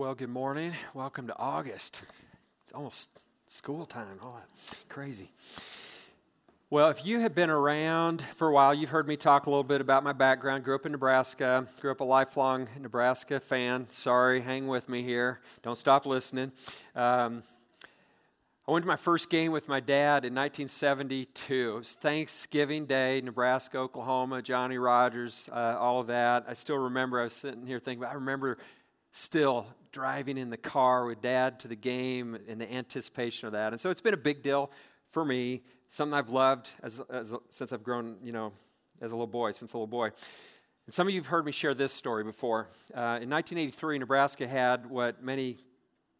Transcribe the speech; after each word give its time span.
Well, 0.00 0.14
good 0.14 0.30
morning. 0.30 0.72
Welcome 0.94 1.26
to 1.26 1.38
August. 1.38 2.06
It's 2.64 2.72
almost 2.72 3.20
school 3.48 3.84
time, 3.84 4.18
all 4.22 4.32
that 4.32 4.84
crazy. 4.88 5.30
Well, 6.70 6.88
if 6.88 7.04
you 7.04 7.20
have 7.20 7.34
been 7.34 7.50
around 7.50 8.22
for 8.22 8.48
a 8.48 8.52
while, 8.54 8.72
you've 8.72 8.88
heard 8.88 9.06
me 9.06 9.18
talk 9.18 9.44
a 9.44 9.50
little 9.50 9.62
bit 9.62 9.82
about 9.82 10.02
my 10.02 10.14
background. 10.14 10.64
Grew 10.64 10.74
up 10.74 10.86
in 10.86 10.92
Nebraska, 10.92 11.66
grew 11.82 11.90
up 11.90 12.00
a 12.00 12.04
lifelong 12.04 12.66
Nebraska 12.80 13.40
fan. 13.40 13.90
Sorry, 13.90 14.40
hang 14.40 14.68
with 14.68 14.88
me 14.88 15.02
here. 15.02 15.40
Don't 15.62 15.76
stop 15.76 16.06
listening. 16.06 16.50
Um, 16.96 17.42
I 18.66 18.72
went 18.72 18.84
to 18.84 18.88
my 18.88 18.96
first 18.96 19.28
game 19.28 19.52
with 19.52 19.68
my 19.68 19.80
dad 19.80 20.24
in 20.24 20.34
1972. 20.34 21.74
It 21.74 21.76
was 21.76 21.92
Thanksgiving 21.92 22.86
Day, 22.86 23.20
Nebraska, 23.22 23.76
Oklahoma, 23.76 24.40
Johnny 24.40 24.78
Rodgers, 24.78 25.50
uh, 25.52 25.76
all 25.78 26.00
of 26.00 26.06
that. 26.06 26.46
I 26.48 26.54
still 26.54 26.78
remember, 26.78 27.20
I 27.20 27.24
was 27.24 27.34
sitting 27.34 27.66
here 27.66 27.80
thinking, 27.80 28.02
I 28.06 28.14
remember 28.14 28.56
still 29.12 29.66
driving 29.92 30.38
in 30.38 30.50
the 30.50 30.56
car 30.56 31.04
with 31.04 31.20
dad 31.20 31.60
to 31.60 31.68
the 31.68 31.76
game 31.76 32.38
in 32.46 32.58
the 32.58 32.72
anticipation 32.72 33.46
of 33.46 33.52
that. 33.52 33.72
And 33.72 33.80
so 33.80 33.90
it's 33.90 34.00
been 34.00 34.14
a 34.14 34.18
big 34.18 34.42
deal 34.42 34.70
for 35.10 35.24
me, 35.24 35.62
something 35.88 36.14
I've 36.14 36.30
loved 36.30 36.70
as, 36.82 37.00
as, 37.10 37.34
since 37.48 37.72
I've 37.72 37.82
grown, 37.82 38.16
you 38.22 38.32
know, 38.32 38.52
as 39.00 39.12
a 39.12 39.16
little 39.16 39.26
boy, 39.26 39.50
since 39.50 39.72
a 39.72 39.76
little 39.76 39.86
boy. 39.86 40.06
And 40.86 40.94
some 40.94 41.06
of 41.06 41.14
you 41.14 41.20
have 41.20 41.26
heard 41.26 41.44
me 41.44 41.52
share 41.52 41.74
this 41.74 41.92
story 41.92 42.24
before. 42.24 42.68
Uh, 42.94 43.18
in 43.22 43.30
1983, 43.30 43.98
Nebraska 43.98 44.46
had 44.46 44.86
what 44.86 45.22
many 45.22 45.58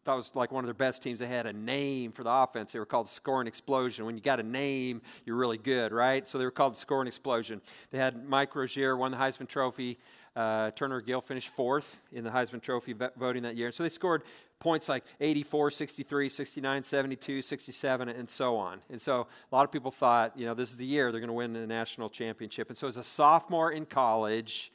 thought 0.03 0.15
was 0.15 0.35
like 0.35 0.51
one 0.51 0.63
of 0.63 0.67
their 0.67 0.73
best 0.73 1.03
teams. 1.03 1.19
They 1.19 1.27
had 1.27 1.45
a 1.45 1.53
name 1.53 2.11
for 2.11 2.23
the 2.23 2.31
offense. 2.31 2.71
They 2.71 2.79
were 2.79 2.85
called 2.85 3.07
Scoring 3.07 3.47
Explosion. 3.47 4.05
When 4.05 4.15
you 4.15 4.21
got 4.21 4.39
a 4.39 4.43
name, 4.43 5.01
you're 5.25 5.35
really 5.35 5.57
good, 5.57 5.91
right? 5.91 6.27
So 6.27 6.37
they 6.37 6.45
were 6.45 6.51
called 6.51 6.75
Scoring 6.75 7.07
Explosion. 7.07 7.61
They 7.91 7.97
had 7.97 8.27
Mike 8.27 8.55
Rozier 8.55 8.97
won 8.97 9.11
the 9.11 9.17
Heisman 9.17 9.47
Trophy. 9.47 9.99
Uh, 10.35 10.71
Turner 10.71 11.01
Gill 11.01 11.21
finished 11.21 11.49
fourth 11.49 11.99
in 12.13 12.23
the 12.23 12.29
Heisman 12.29 12.61
Trophy 12.61 12.95
voting 13.17 13.43
that 13.43 13.55
year. 13.55 13.71
So 13.71 13.83
they 13.83 13.89
scored 13.89 14.23
points 14.59 14.87
like 14.87 15.03
84, 15.19 15.71
63, 15.71 16.29
69, 16.29 16.83
72, 16.83 17.41
67, 17.41 18.09
and 18.09 18.29
so 18.29 18.55
on. 18.55 18.79
And 18.89 19.01
so 19.01 19.27
a 19.51 19.55
lot 19.55 19.65
of 19.65 19.71
people 19.71 19.91
thought, 19.91 20.37
you 20.37 20.45
know, 20.45 20.53
this 20.53 20.71
is 20.71 20.77
the 20.77 20.85
year 20.85 21.11
they're 21.11 21.19
going 21.19 21.27
to 21.27 21.33
win 21.33 21.53
the 21.53 21.67
national 21.67 22.09
championship. 22.09 22.69
And 22.69 22.77
so 22.77 22.87
as 22.87 22.97
a 22.97 23.03
sophomore 23.03 23.71
in 23.71 23.85
college, 23.85 24.71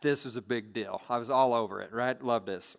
this 0.00 0.24
was 0.24 0.36
a 0.36 0.42
big 0.42 0.72
deal. 0.72 1.02
I 1.10 1.18
was 1.18 1.30
all 1.30 1.52
over 1.52 1.80
it, 1.82 1.92
right? 1.92 2.20
Love 2.22 2.46
this. 2.46 2.76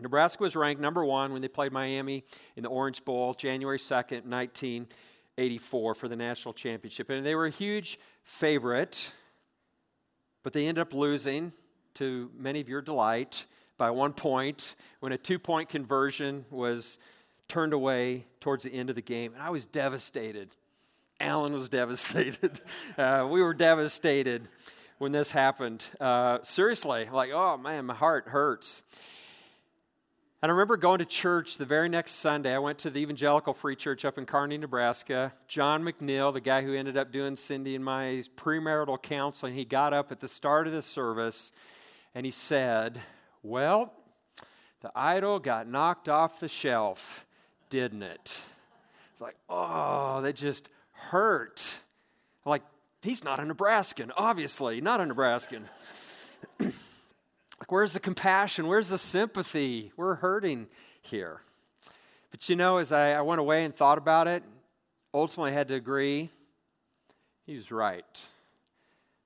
Nebraska 0.00 0.42
was 0.42 0.56
ranked 0.56 0.80
number 0.80 1.04
one 1.04 1.32
when 1.32 1.42
they 1.42 1.48
played 1.48 1.72
Miami 1.72 2.24
in 2.56 2.62
the 2.62 2.68
Orange 2.68 3.04
Bowl, 3.04 3.34
January 3.34 3.78
2nd, 3.78 4.24
1984, 4.24 5.94
for 5.94 6.08
the 6.08 6.16
national 6.16 6.54
championship. 6.54 7.10
And 7.10 7.24
they 7.24 7.34
were 7.34 7.46
a 7.46 7.50
huge 7.50 7.98
favorite 8.22 9.12
but 10.48 10.54
they 10.54 10.66
ended 10.66 10.80
up 10.80 10.94
losing 10.94 11.52
to 11.92 12.30
many 12.34 12.58
of 12.60 12.70
your 12.70 12.80
delight 12.80 13.44
by 13.76 13.90
one 13.90 14.14
point 14.14 14.76
when 15.00 15.12
a 15.12 15.18
two 15.18 15.38
point 15.38 15.68
conversion 15.68 16.44
was 16.50 16.98
turned 17.48 17.74
away 17.74 18.24
towards 18.40 18.64
the 18.64 18.72
end 18.72 18.88
of 18.88 18.96
the 18.96 19.02
game. 19.02 19.34
And 19.34 19.42
I 19.42 19.50
was 19.50 19.66
devastated. 19.66 20.48
Alan 21.20 21.52
was 21.52 21.68
devastated. 21.80 22.60
Uh, 22.96 23.28
we 23.30 23.42
were 23.42 23.52
devastated 23.52 24.48
when 24.96 25.12
this 25.12 25.32
happened. 25.32 25.84
Uh, 26.00 26.38
seriously, 26.42 27.08
like, 27.12 27.30
oh 27.30 27.58
man, 27.58 27.84
my 27.84 27.94
heart 27.94 28.28
hurts. 28.28 28.84
And 30.40 30.50
I 30.50 30.52
remember 30.52 30.76
going 30.76 31.00
to 31.00 31.04
church 31.04 31.58
the 31.58 31.64
very 31.64 31.88
next 31.88 32.12
Sunday. 32.12 32.54
I 32.54 32.60
went 32.60 32.78
to 32.80 32.90
the 32.90 33.00
Evangelical 33.00 33.52
Free 33.54 33.74
Church 33.74 34.04
up 34.04 34.18
in 34.18 34.24
Kearney, 34.24 34.56
Nebraska. 34.56 35.32
John 35.48 35.82
McNeil, 35.82 36.32
the 36.32 36.40
guy 36.40 36.62
who 36.62 36.74
ended 36.74 36.96
up 36.96 37.10
doing 37.10 37.34
Cindy 37.34 37.74
and 37.74 37.84
my 37.84 38.22
premarital 38.36 39.02
counseling, 39.02 39.54
he 39.54 39.64
got 39.64 39.92
up 39.92 40.12
at 40.12 40.20
the 40.20 40.28
start 40.28 40.68
of 40.68 40.72
the 40.72 40.82
service 40.82 41.52
and 42.14 42.24
he 42.24 42.30
said, 42.30 43.00
Well, 43.42 43.92
the 44.80 44.92
idol 44.94 45.40
got 45.40 45.66
knocked 45.66 46.08
off 46.08 46.38
the 46.38 46.48
shelf, 46.48 47.26
didn't 47.68 48.04
it? 48.04 48.40
It's 49.12 49.20
like, 49.20 49.36
oh, 49.50 50.20
that 50.20 50.36
just 50.36 50.68
hurt. 50.92 51.80
I'm 52.46 52.50
like, 52.50 52.62
he's 53.02 53.24
not 53.24 53.40
a 53.40 53.44
Nebraskan, 53.44 54.12
obviously, 54.16 54.80
not 54.80 55.00
a 55.00 55.06
Nebraskan. 55.06 55.68
Like, 57.60 57.72
where's 57.72 57.94
the 57.94 58.00
compassion? 58.00 58.66
Where's 58.66 58.90
the 58.90 58.98
sympathy? 58.98 59.92
We're 59.96 60.14
hurting 60.14 60.68
here. 61.02 61.40
But 62.30 62.48
you 62.48 62.56
know, 62.56 62.76
as 62.78 62.92
I, 62.92 63.12
I 63.12 63.22
went 63.22 63.40
away 63.40 63.64
and 63.64 63.74
thought 63.74 63.98
about 63.98 64.28
it, 64.28 64.42
ultimately 65.12 65.50
I 65.50 65.54
had 65.54 65.68
to 65.68 65.74
agree 65.74 66.28
he 67.46 67.54
was 67.54 67.72
right. 67.72 68.28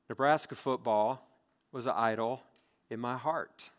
Nebraska 0.08 0.54
football 0.54 1.26
was 1.72 1.86
an 1.86 1.94
idol 1.96 2.42
in 2.90 3.00
my 3.00 3.16
heart. 3.16 3.70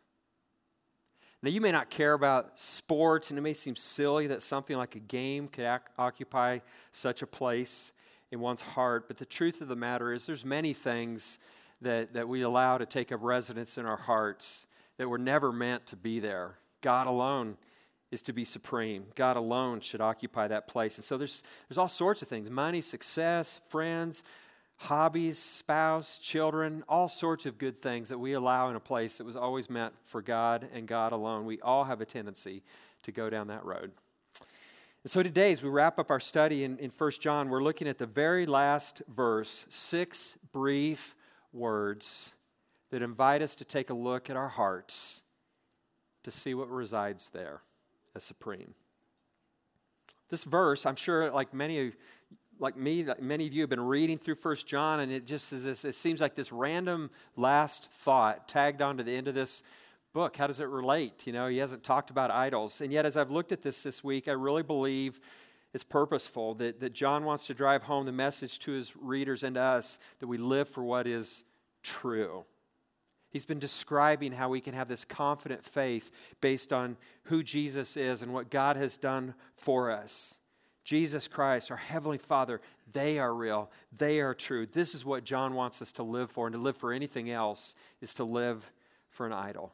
Now, 1.42 1.50
you 1.50 1.60
may 1.60 1.72
not 1.72 1.90
care 1.90 2.14
about 2.14 2.58
sports, 2.58 3.30
and 3.30 3.38
it 3.38 3.42
may 3.42 3.54
seem 3.54 3.76
silly 3.76 4.28
that 4.28 4.42
something 4.42 4.78
like 4.78 4.96
a 4.96 5.00
game 5.00 5.48
could 5.48 5.66
ac- 5.66 5.84
occupy 5.98 6.60
such 6.92 7.22
a 7.22 7.28
place 7.28 7.92
in 8.32 8.40
one's 8.40 8.62
heart, 8.62 9.08
but 9.08 9.18
the 9.18 9.26
truth 9.26 9.62
of 9.62 9.68
the 9.68 9.76
matter 9.76 10.12
is 10.12 10.26
there's 10.26 10.44
many 10.44 10.74
things 10.74 11.38
that, 11.84 12.14
that 12.14 12.28
we 12.28 12.42
allow 12.42 12.78
to 12.78 12.86
take 12.86 13.12
up 13.12 13.20
residence 13.22 13.78
in 13.78 13.86
our 13.86 13.98
hearts 13.98 14.68
that 14.98 15.08
were 15.08 15.18
never 15.18 15.52
meant 15.52 15.86
to 15.88 15.96
be 15.96 16.20
there. 16.20 16.56
God 16.82 17.08
alone 17.08 17.58
is 18.12 18.22
to 18.24 18.34
be 18.34 18.46
supreme. 18.46 19.06
God 19.16 19.38
alone 19.38 19.80
should 19.80 20.02
occupy 20.02 20.48
that 20.48 20.68
place. 20.68 20.98
And 20.98 21.06
so 21.06 21.18
there's, 21.18 21.44
there's 21.68 21.78
all 21.78 21.90
sorts 21.90 22.22
of 22.22 22.28
things 22.28 22.50
money, 22.50 22.82
success, 22.82 23.60
friends, 23.70 24.24
hobbies, 24.78 25.40
spouse, 25.40 26.20
children, 26.20 26.84
all 26.88 27.08
sorts 27.08 27.46
of 27.46 27.58
good 27.58 27.80
things 27.80 28.10
that 28.10 28.20
we 28.20 28.34
allow 28.34 28.70
in 28.70 28.76
a 28.76 28.80
place 28.80 29.18
that 29.18 29.24
was 29.24 29.36
always 29.36 29.70
meant 29.70 29.94
for 30.04 30.22
God 30.22 30.68
and 30.74 30.88
God 30.88 31.12
alone. 31.12 31.46
We 31.46 31.60
all 31.62 31.86
have 31.86 32.02
a 32.02 32.06
tendency 32.06 32.64
to 33.04 33.12
go 33.12 33.30
down 33.30 33.48
that 33.48 33.66
road. 33.66 33.92
And 35.04 35.12
so 35.12 35.22
today, 35.22 35.52
as 35.52 35.62
we 35.62 35.70
wrap 35.70 36.00
up 36.00 36.10
our 36.10 36.20
study 36.20 36.64
in, 36.64 36.78
in 36.78 36.90
1 36.90 37.12
John, 37.20 37.50
we're 37.50 37.64
looking 37.64 37.88
at 37.88 37.98
the 37.98 38.06
very 38.06 38.46
last 38.46 39.02
verse, 39.14 39.66
six 39.70 40.38
brief 40.54 41.16
words 41.54 42.36
that 42.92 43.02
invite 43.02 43.42
us 43.42 43.56
to 43.56 43.66
take 43.66 43.90
a 43.90 43.94
look 43.94 44.30
at 44.30 44.36
our 44.36 44.50
hearts 44.50 45.24
to 46.24 46.32
see 46.32 46.54
what 46.54 46.70
resides 46.70 47.30
there 47.30 47.62
as 48.16 48.24
supreme. 48.24 48.74
This 50.30 50.44
verse, 50.44 50.86
I'm 50.86 50.96
sure, 50.96 51.30
like 51.32 51.54
many 51.54 51.88
of 51.88 51.96
like 52.60 52.78
me, 52.78 53.04
like 53.04 53.22
many 53.22 53.48
of 53.48 53.54
you 53.54 53.62
have 53.62 53.70
been 53.70 53.86
reading 53.86 54.18
through 54.18 54.36
First 54.36 54.68
John, 54.68 55.00
and 55.00 55.12
it 55.12 55.26
just 55.26 55.52
is 55.52 55.66
this, 55.66 55.84
it 55.86 55.96
seems 55.96 56.22
like 56.22 56.36
this 56.36 56.52
random 56.52 57.10
last 57.36 57.92
thought 57.92 58.48
tagged 58.48 58.82
on 58.82 58.98
to 58.98 59.04
the 59.04 59.16
end 59.16 59.28
of 59.28 59.36
this 59.36 59.64
book. 60.14 60.38
How 60.38 60.48
does 60.48 60.60
it 60.60 60.68
relate? 60.68 61.26
You 61.28 61.34
know, 61.34 61.48
he 61.48 61.58
hasn't 61.58 61.84
talked 61.84 62.10
about 62.10 62.32
idols. 62.32 62.80
And 62.82 62.94
yet, 62.94 63.06
as 63.06 63.18
I've 63.18 63.32
looked 63.32 63.52
at 63.52 63.64
this 63.64 63.84
this 63.84 64.04
week, 64.04 64.28
I 64.28 64.32
really 64.32 64.64
believe 64.64 65.20
it's 65.74 65.84
purposeful 65.84 66.54
that, 66.56 66.80
that 66.80 66.94
John 66.94 67.26
wants 67.26 67.48
to 67.48 67.54
drive 67.54 67.84
home 67.84 68.06
the 68.06 68.12
message 68.12 68.60
to 68.60 68.72
his 68.72 68.96
readers 68.96 69.44
and 69.44 69.58
us 69.58 70.00
that 70.20 70.28
we 70.28 70.38
live 70.38 70.68
for 70.68 70.84
what 70.84 71.08
is 71.08 71.44
true. 71.82 72.46
He's 73.32 73.46
been 73.46 73.60
describing 73.60 74.32
how 74.32 74.50
we 74.50 74.62
can 74.62 74.76
have 74.76 74.88
this 74.88 75.06
confident 75.06 75.64
faith 75.64 76.12
based 76.40 76.72
on 76.72 76.98
who 77.24 77.42
Jesus 77.42 77.98
is 77.98 78.22
and 78.22 78.32
what 78.32 78.52
God 78.52 78.76
has 78.76 78.98
done 78.98 79.34
for 79.56 79.90
us. 79.90 80.38
Jesus 80.84 81.28
Christ, 81.28 81.72
our 81.72 81.78
Heavenly 81.78 82.20
Father, 82.20 82.62
they 82.92 83.18
are 83.18 83.34
real. 83.34 83.72
They 83.98 84.22
are 84.22 84.36
true. 84.36 84.68
This 84.68 84.94
is 84.94 85.04
what 85.04 85.24
John 85.24 85.56
wants 85.56 85.82
us 85.82 85.94
to 85.94 86.04
live 86.04 86.30
for, 86.30 86.46
and 86.46 86.54
to 86.54 86.62
live 86.62 86.78
for 86.78 86.94
anything 86.94 87.32
else 87.32 87.74
is 88.02 88.14
to 88.16 88.24
live 88.24 88.72
for 89.10 89.26
an 89.26 89.34
idol. 89.34 89.74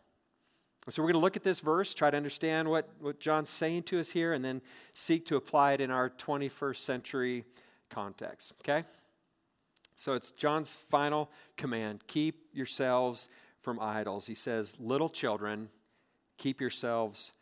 So, 0.90 1.04
we're 1.04 1.08
going 1.12 1.22
to 1.22 1.26
look 1.26 1.36
at 1.36 1.44
this 1.44 1.60
verse, 1.60 1.94
try 1.94 2.10
to 2.10 2.18
understand 2.18 2.68
what, 2.68 2.90
what 3.00 3.20
John's 3.20 3.50
saying 3.50 3.84
to 3.84 4.00
us 4.00 4.12
here, 4.12 4.34
and 4.34 4.44
then 4.44 4.62
seek 4.94 5.26
to 5.28 5.36
apply 5.36 5.74
it 5.74 5.82
in 5.82 5.92
our 5.92 6.10
21st 6.10 6.78
century 6.78 7.44
context. 7.90 8.54
Okay? 8.62 8.88
So, 9.96 10.14
it's 10.14 10.32
John's 10.32 10.76
final 10.76 11.30
command 11.58 12.08
keep 12.08 12.46
yourselves 12.54 13.30
from 13.62 13.80
idols. 13.80 14.26
He 14.26 14.34
says, 14.34 14.78
Little 14.80 15.10
children, 15.10 15.70
keep 16.38 16.60
yourselves 16.60 17.34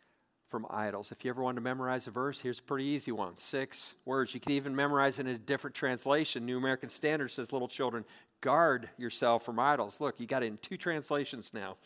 from 0.48 0.66
idols. 0.70 1.12
If 1.12 1.24
you 1.24 1.30
ever 1.30 1.42
want 1.42 1.56
to 1.56 1.62
memorize 1.62 2.06
a 2.06 2.10
verse, 2.10 2.40
here's 2.40 2.58
a 2.58 2.62
pretty 2.62 2.84
easy 2.84 3.12
one 3.12 3.36
six 3.36 3.94
words. 4.04 4.34
You 4.34 4.40
can 4.40 4.52
even 4.52 4.74
memorize 4.74 5.18
it 5.18 5.26
in 5.26 5.34
a 5.34 5.38
different 5.38 5.76
translation. 5.76 6.44
New 6.44 6.58
American 6.58 6.88
Standard 6.88 7.28
says, 7.28 7.52
Little 7.52 7.68
children, 7.68 8.04
guard 8.40 8.88
yourself 8.98 9.44
from 9.44 9.58
idols. 9.58 10.00
Look, 10.00 10.20
you 10.20 10.26
got 10.26 10.42
it 10.42 10.46
in 10.46 10.58
two 10.58 10.76
translations 10.76 11.52
now 11.54 11.76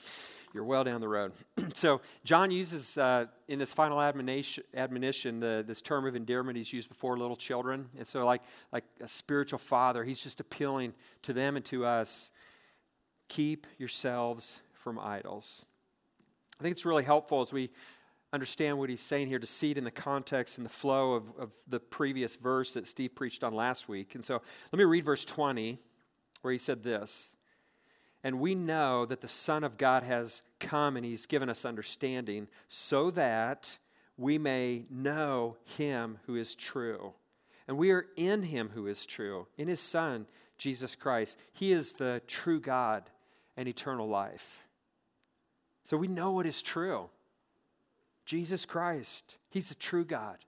you're 0.54 0.64
well 0.64 0.84
down 0.84 1.00
the 1.00 1.08
road. 1.08 1.32
so 1.74 2.00
John 2.24 2.50
uses 2.50 2.98
uh, 2.98 3.26
in 3.48 3.58
this 3.58 3.72
final 3.72 4.00
admonition, 4.00 4.64
admonition 4.74 5.40
the, 5.40 5.64
this 5.66 5.80
term 5.82 6.06
of 6.06 6.14
endearment 6.14 6.56
he's 6.56 6.72
used 6.72 6.88
before 6.88 7.16
little 7.16 7.36
children. 7.36 7.88
And 7.96 8.06
so, 8.06 8.26
like 8.26 8.42
like 8.72 8.84
a 9.00 9.08
spiritual 9.08 9.58
father, 9.58 10.04
he's 10.04 10.22
just 10.22 10.40
appealing 10.40 10.94
to 11.22 11.32
them 11.32 11.56
and 11.56 11.64
to 11.66 11.84
us. 11.86 12.32
Keep 13.28 13.66
yourselves 13.78 14.60
from 14.74 14.98
idols. 14.98 15.64
I 16.60 16.62
think 16.62 16.72
it's 16.72 16.84
really 16.84 17.04
helpful 17.04 17.40
as 17.40 17.52
we 17.52 17.70
understand 18.32 18.78
what 18.78 18.88
he's 18.88 19.00
saying 19.00 19.28
here 19.28 19.38
to 19.38 19.46
see 19.46 19.72
it 19.72 19.78
in 19.78 19.84
the 19.84 19.90
context 19.90 20.58
and 20.58 20.64
the 20.64 20.70
flow 20.70 21.12
of, 21.12 21.32
of 21.38 21.50
the 21.68 21.80
previous 21.80 22.36
verse 22.36 22.74
that 22.74 22.86
Steve 22.86 23.14
preached 23.14 23.44
on 23.44 23.54
last 23.54 23.88
week. 23.88 24.14
And 24.14 24.24
so 24.24 24.40
let 24.70 24.78
me 24.78 24.84
read 24.84 25.04
verse 25.04 25.24
20, 25.24 25.78
where 26.40 26.52
he 26.52 26.58
said 26.58 26.82
this 26.82 27.36
And 28.24 28.38
we 28.38 28.54
know 28.54 29.04
that 29.06 29.20
the 29.20 29.28
Son 29.28 29.64
of 29.64 29.76
God 29.76 30.02
has 30.04 30.42
come 30.60 30.96
and 30.96 31.04
he's 31.04 31.26
given 31.26 31.48
us 31.48 31.64
understanding 31.64 32.48
so 32.68 33.10
that 33.10 33.78
we 34.16 34.38
may 34.38 34.84
know 34.90 35.56
him 35.76 36.18
who 36.26 36.36
is 36.36 36.54
true. 36.54 37.14
And 37.66 37.76
we 37.76 37.90
are 37.90 38.06
in 38.16 38.42
him 38.42 38.70
who 38.74 38.86
is 38.86 39.06
true, 39.06 39.46
in 39.56 39.68
his 39.68 39.80
Son, 39.80 40.26
Jesus 40.58 40.94
Christ. 40.94 41.38
He 41.52 41.72
is 41.72 41.94
the 41.94 42.22
true 42.26 42.60
God 42.60 43.10
and 43.56 43.68
eternal 43.68 44.08
life. 44.08 44.62
So 45.84 45.96
we 45.96 46.08
know 46.08 46.32
what 46.32 46.46
is 46.46 46.62
true. 46.62 47.10
Jesus 48.24 48.64
Christ, 48.64 49.38
he's 49.50 49.70
the 49.70 49.74
true 49.74 50.04
God. 50.04 50.38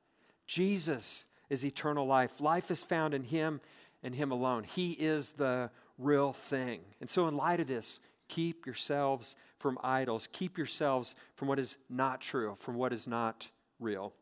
Jesus 0.46 1.26
is 1.50 1.64
eternal 1.64 2.06
life. 2.06 2.40
Life 2.40 2.70
is 2.70 2.84
found 2.84 3.14
in 3.14 3.24
him 3.24 3.60
and 4.02 4.14
him 4.14 4.30
alone. 4.30 4.64
He 4.64 4.92
is 4.92 5.32
the 5.32 5.70
real 5.98 6.32
thing. 6.32 6.80
And 7.00 7.08
so, 7.08 7.28
in 7.28 7.36
light 7.36 7.60
of 7.60 7.66
this, 7.66 8.00
keep 8.28 8.66
yourselves 8.66 9.36
from 9.58 9.78
idols. 9.82 10.28
Keep 10.32 10.58
yourselves 10.58 11.14
from 11.36 11.48
what 11.48 11.58
is 11.58 11.78
not 11.88 12.20
true, 12.20 12.54
from 12.58 12.74
what 12.74 12.92
is 12.92 13.06
not 13.06 13.50
real. 13.80 14.12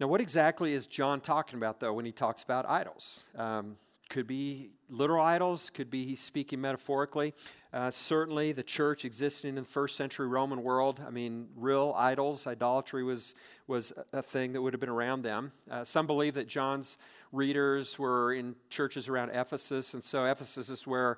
Now, 0.00 0.08
what 0.08 0.20
exactly 0.20 0.72
is 0.72 0.86
John 0.86 1.20
talking 1.20 1.56
about, 1.56 1.78
though, 1.78 1.92
when 1.92 2.04
he 2.04 2.12
talks 2.12 2.42
about 2.42 2.68
idols? 2.68 3.26
Um, 3.36 3.76
could 4.12 4.26
be 4.26 4.68
literal 4.90 5.24
idols, 5.24 5.70
could 5.70 5.88
be 5.88 6.04
he's 6.04 6.20
speaking 6.20 6.60
metaphorically. 6.60 7.32
Uh, 7.72 7.90
certainly, 7.90 8.52
the 8.52 8.62
church 8.62 9.06
existing 9.06 9.48
in 9.48 9.54
the 9.54 9.64
first 9.64 9.96
century 9.96 10.28
Roman 10.28 10.62
world, 10.62 11.00
I 11.04 11.08
mean, 11.08 11.48
real 11.56 11.94
idols, 11.96 12.46
idolatry 12.46 13.04
was, 13.04 13.34
was 13.66 13.94
a 14.12 14.20
thing 14.20 14.52
that 14.52 14.60
would 14.60 14.74
have 14.74 14.80
been 14.80 14.90
around 14.90 15.22
them. 15.22 15.50
Uh, 15.70 15.82
some 15.82 16.06
believe 16.06 16.34
that 16.34 16.46
John's 16.46 16.98
readers 17.32 17.98
were 17.98 18.34
in 18.34 18.54
churches 18.68 19.08
around 19.08 19.30
Ephesus, 19.30 19.94
and 19.94 20.04
so 20.04 20.26
Ephesus 20.26 20.68
is 20.68 20.86
where 20.86 21.16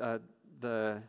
uh, 0.00 0.18
the 0.60 1.02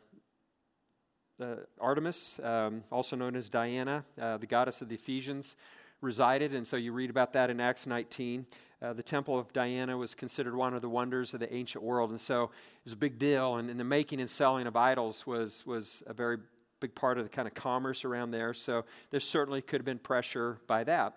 the 1.38 1.66
Artemis, 1.80 2.40
um, 2.44 2.84
also 2.92 3.16
known 3.16 3.38
as 3.38 3.50
Diana, 3.50 4.04
uh, 4.20 4.36
the 4.38 4.46
goddess 4.46 4.82
of 4.82 4.90
the 4.90 4.96
Ephesians, 4.96 5.56
resided, 6.02 6.54
and 6.54 6.68
so 6.68 6.76
you 6.76 6.92
read 6.92 7.10
about 7.10 7.34
that 7.34 7.50
in 7.50 7.62
Acts 7.62 7.88
19. 7.88 8.46
Uh, 8.82 8.94
the 8.94 9.04
Temple 9.04 9.38
of 9.38 9.54
Diana 9.54 9.96
was 9.96 10.16
considered 10.16 10.56
one 10.56 10.74
of 10.74 10.82
the 10.82 10.90
wonders 10.90 11.36
of 11.36 11.40
the 11.40 11.54
ancient 11.54 11.84
world, 11.84 12.10
and 12.10 12.20
so 12.20 12.46
it 12.46 12.50
was 12.84 12.94
a 12.94 12.98
big 12.98 13.20
deal. 13.20 13.58
And, 13.58 13.70
and 13.70 13.80
the 13.80 13.84
making 13.84 14.20
and 14.20 14.30
selling 14.30 14.66
of 14.66 14.76
idols 14.76 15.28
was 15.28 15.66
was 15.66 16.02
a 16.08 16.14
very 16.14 16.38
big 16.80 16.96
part 16.96 17.18
of 17.18 17.24
the 17.24 17.30
kind 17.30 17.48
of 17.48 17.54
commerce 17.54 18.04
around 18.04 18.32
there. 18.32 18.54
So 18.54 18.86
there 19.12 19.20
certainly 19.20 19.62
could 19.62 19.80
have 19.80 19.86
been 19.86 20.00
pressure 20.00 20.60
by 20.68 20.84
that. 20.86 21.16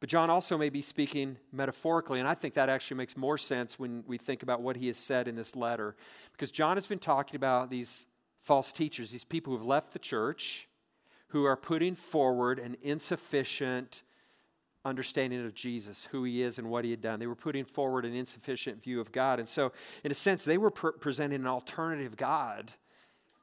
But 0.00 0.08
John 0.08 0.30
also 0.30 0.58
may 0.58 0.70
be 0.70 0.82
speaking 0.82 1.36
metaphorically, 1.52 2.18
and 2.18 2.26
I 2.26 2.34
think 2.34 2.54
that 2.54 2.68
actually 2.68 2.96
makes 2.96 3.16
more 3.16 3.38
sense 3.38 3.78
when 3.78 4.02
we 4.08 4.18
think 4.18 4.42
about 4.42 4.60
what 4.60 4.76
he 4.76 4.88
has 4.88 4.96
said 4.96 5.28
in 5.28 5.36
this 5.36 5.54
letter. 5.54 5.94
Because 6.32 6.50
John 6.50 6.76
has 6.76 6.88
been 6.88 6.98
talking 6.98 7.36
about 7.36 7.70
these 7.70 8.06
false 8.40 8.72
teachers, 8.72 9.12
these 9.12 9.22
people 9.24 9.52
who 9.52 9.58
have 9.58 9.66
left 9.66 9.92
the 9.92 10.00
church, 10.00 10.68
who 11.28 11.44
are 11.44 11.56
putting 11.56 11.94
forward 11.94 12.58
an 12.58 12.76
insufficient 12.80 14.02
understanding 14.84 15.44
of 15.44 15.54
Jesus, 15.54 16.04
who 16.10 16.24
he 16.24 16.42
is 16.42 16.58
and 16.58 16.68
what 16.68 16.84
he 16.84 16.90
had 16.90 17.00
done. 17.00 17.20
They 17.20 17.26
were 17.26 17.34
putting 17.34 17.64
forward 17.64 18.04
an 18.04 18.14
insufficient 18.14 18.82
view 18.82 19.00
of 19.00 19.12
God. 19.12 19.38
And 19.38 19.48
so, 19.48 19.72
in 20.02 20.10
a 20.10 20.14
sense, 20.14 20.44
they 20.44 20.58
were 20.58 20.70
presenting 20.70 21.40
an 21.40 21.46
alternative 21.46 22.16
God 22.16 22.72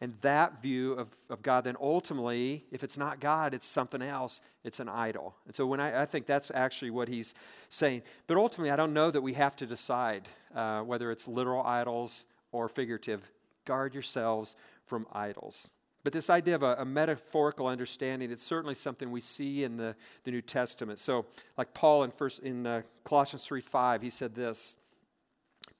and 0.01 0.15
that 0.21 0.61
view 0.61 0.93
of, 0.93 1.09
of 1.29 1.41
God, 1.41 1.65
then 1.65 1.75
ultimately, 1.79 2.63
if 2.71 2.83
it's 2.83 2.97
not 2.97 3.19
God, 3.19 3.53
it's 3.53 3.67
something 3.67 4.01
else, 4.01 4.41
it's 4.63 4.79
an 4.79 4.87
idol. 4.87 5.35
And 5.45 5.53
so 5.53 5.65
when 5.65 5.81
I, 5.81 6.03
I 6.03 6.05
think 6.05 6.25
that's 6.25 6.51
actually 6.51 6.91
what 6.91 7.09
he's 7.09 7.33
saying. 7.67 8.03
But 8.25 8.37
ultimately, 8.37 8.71
I 8.71 8.77
don't 8.77 8.93
know 8.93 9.11
that 9.11 9.21
we 9.21 9.33
have 9.33 9.57
to 9.57 9.65
decide 9.65 10.29
uh, 10.55 10.81
whether 10.81 11.11
it's 11.11 11.27
literal 11.27 11.63
idols 11.63 12.27
or 12.53 12.69
figurative. 12.69 13.29
Guard 13.65 13.93
yourselves 13.93 14.55
from 14.85 15.05
idols. 15.11 15.69
But 16.03 16.13
this 16.13 16.29
idea 16.29 16.55
of 16.55 16.63
a, 16.63 16.75
a, 16.75 16.85
metaphorical 16.85 17.67
understanding, 17.67 18.31
it's 18.31 18.43
certainly 18.43 18.75
something 18.75 19.11
we 19.11 19.19
see 19.19 19.63
in 19.63 19.75
the, 19.75 19.95
the 20.23 20.31
New 20.31 20.41
Testament. 20.41 20.97
So, 20.97 21.25
like 21.57 21.73
Paul 21.73 22.03
in, 22.03 22.11
first, 22.11 22.39
in 22.39 22.65
uh, 22.65 22.83
Colossians 23.03 23.45
3 23.45 23.59
5, 23.59 24.01
he 24.01 24.09
said 24.09 24.33
this 24.33 24.77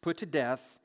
Put 0.02 0.18
to 0.18 0.26
death, 0.26 0.80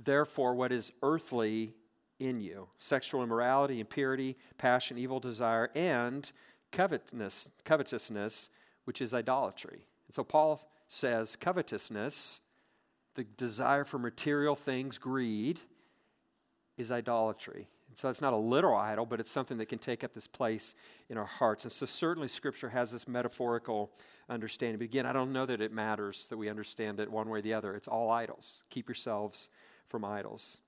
therefore, 0.00 0.54
what 0.54 0.72
is 0.72 0.92
earthly 1.02 1.74
in 2.18 2.40
you 2.40 2.68
sexual 2.76 3.22
immorality, 3.22 3.80
impurity, 3.80 4.36
passion, 4.56 4.98
evil 4.98 5.20
desire, 5.20 5.70
and 5.74 6.32
covetousness, 6.72 7.48
covetousness, 7.64 8.50
which 8.84 9.00
is 9.00 9.14
idolatry. 9.14 9.84
And 10.06 10.14
so 10.14 10.24
Paul 10.24 10.60
says 10.86 11.36
covetousness, 11.36 12.40
the 13.14 13.24
desire 13.24 13.84
for 13.84 13.98
material 13.98 14.54
things, 14.54 14.98
greed, 14.98 15.60
is 16.76 16.90
idolatry. 16.90 17.68
So 17.98 18.08
it's 18.08 18.20
not 18.20 18.32
a 18.32 18.36
literal 18.36 18.78
idol, 18.78 19.06
but 19.06 19.18
it's 19.18 19.30
something 19.30 19.58
that 19.58 19.66
can 19.66 19.80
take 19.80 20.04
up 20.04 20.14
this 20.14 20.28
place 20.28 20.76
in 21.08 21.18
our 21.18 21.24
hearts. 21.24 21.64
And 21.64 21.72
so 21.72 21.84
certainly 21.84 22.28
Scripture 22.28 22.68
has 22.68 22.92
this 22.92 23.08
metaphorical 23.08 23.90
understanding. 24.28 24.78
But 24.78 24.84
again, 24.84 25.04
I 25.04 25.12
don't 25.12 25.32
know 25.32 25.44
that 25.46 25.60
it 25.60 25.72
matters 25.72 26.28
that 26.28 26.36
we 26.36 26.48
understand 26.48 27.00
it 27.00 27.10
one 27.10 27.28
way 27.28 27.40
or 27.40 27.42
the 27.42 27.54
other. 27.54 27.74
It's 27.74 27.88
all 27.88 28.08
idols. 28.08 28.62
Keep 28.70 28.88
yourselves 28.88 29.50
from 29.88 30.04
idols. 30.04 30.60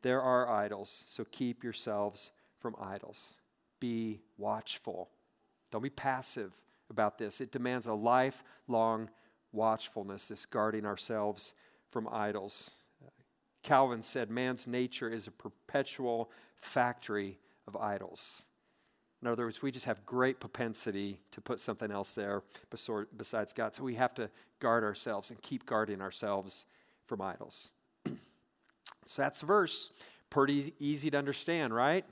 There 0.00 0.22
are 0.22 0.48
idols, 0.48 1.04
so 1.06 1.26
keep 1.30 1.62
yourselves 1.62 2.30
from 2.58 2.74
idols. 2.80 3.36
Be 3.78 4.22
watchful. 4.38 5.10
Don't 5.70 5.82
be 5.82 5.90
passive 5.90 6.54
about 6.88 7.18
this. 7.18 7.42
It 7.42 7.52
demands 7.52 7.88
a 7.88 7.92
lifelong 7.92 9.10
watchfulness, 9.52 10.28
this 10.28 10.46
guarding 10.46 10.86
ourselves 10.86 11.52
from 11.90 12.08
idols. 12.10 12.80
Calvin 13.64 14.02
said, 14.02 14.30
Man's 14.30 14.66
nature 14.66 15.08
is 15.08 15.26
a 15.26 15.30
perpetual 15.32 16.30
factory 16.54 17.38
of 17.66 17.74
idols. 17.76 18.44
In 19.22 19.28
other 19.28 19.46
words, 19.46 19.62
we 19.62 19.70
just 19.70 19.86
have 19.86 20.04
great 20.04 20.38
propensity 20.38 21.18
to 21.30 21.40
put 21.40 21.58
something 21.58 21.90
else 21.90 22.14
there 22.14 22.42
besides 23.16 23.54
God. 23.54 23.74
So 23.74 23.82
we 23.82 23.94
have 23.94 24.14
to 24.16 24.28
guard 24.60 24.84
ourselves 24.84 25.30
and 25.30 25.40
keep 25.40 25.64
guarding 25.64 26.02
ourselves 26.02 26.66
from 27.06 27.20
idols. 27.20 27.72
So 29.06 29.20
that's 29.20 29.40
the 29.40 29.46
verse. 29.46 29.90
Pretty 30.30 30.72
easy 30.78 31.10
to 31.10 31.18
understand, 31.18 31.74
right? 31.74 32.06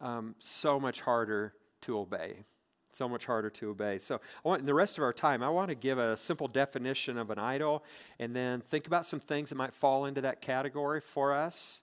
Um, 0.00 0.36
so 0.38 0.78
much 0.78 1.00
harder 1.00 1.52
to 1.80 1.98
obey. 1.98 2.44
So 2.92 3.08
much 3.08 3.26
harder 3.26 3.50
to 3.50 3.70
obey. 3.70 3.98
So, 3.98 4.16
I 4.16 4.48
want, 4.48 4.60
in 4.60 4.66
the 4.66 4.74
rest 4.74 4.98
of 4.98 5.04
our 5.04 5.12
time, 5.12 5.42
I 5.42 5.48
want 5.48 5.70
to 5.70 5.74
give 5.74 5.98
a 5.98 6.16
simple 6.16 6.46
definition 6.46 7.16
of 7.18 7.30
an 7.30 7.38
idol 7.38 7.84
and 8.18 8.36
then 8.36 8.60
think 8.60 8.86
about 8.86 9.06
some 9.06 9.18
things 9.18 9.48
that 9.48 9.56
might 9.56 9.72
fall 9.72 10.04
into 10.04 10.20
that 10.20 10.40
category 10.40 11.00
for 11.00 11.34
us, 11.34 11.82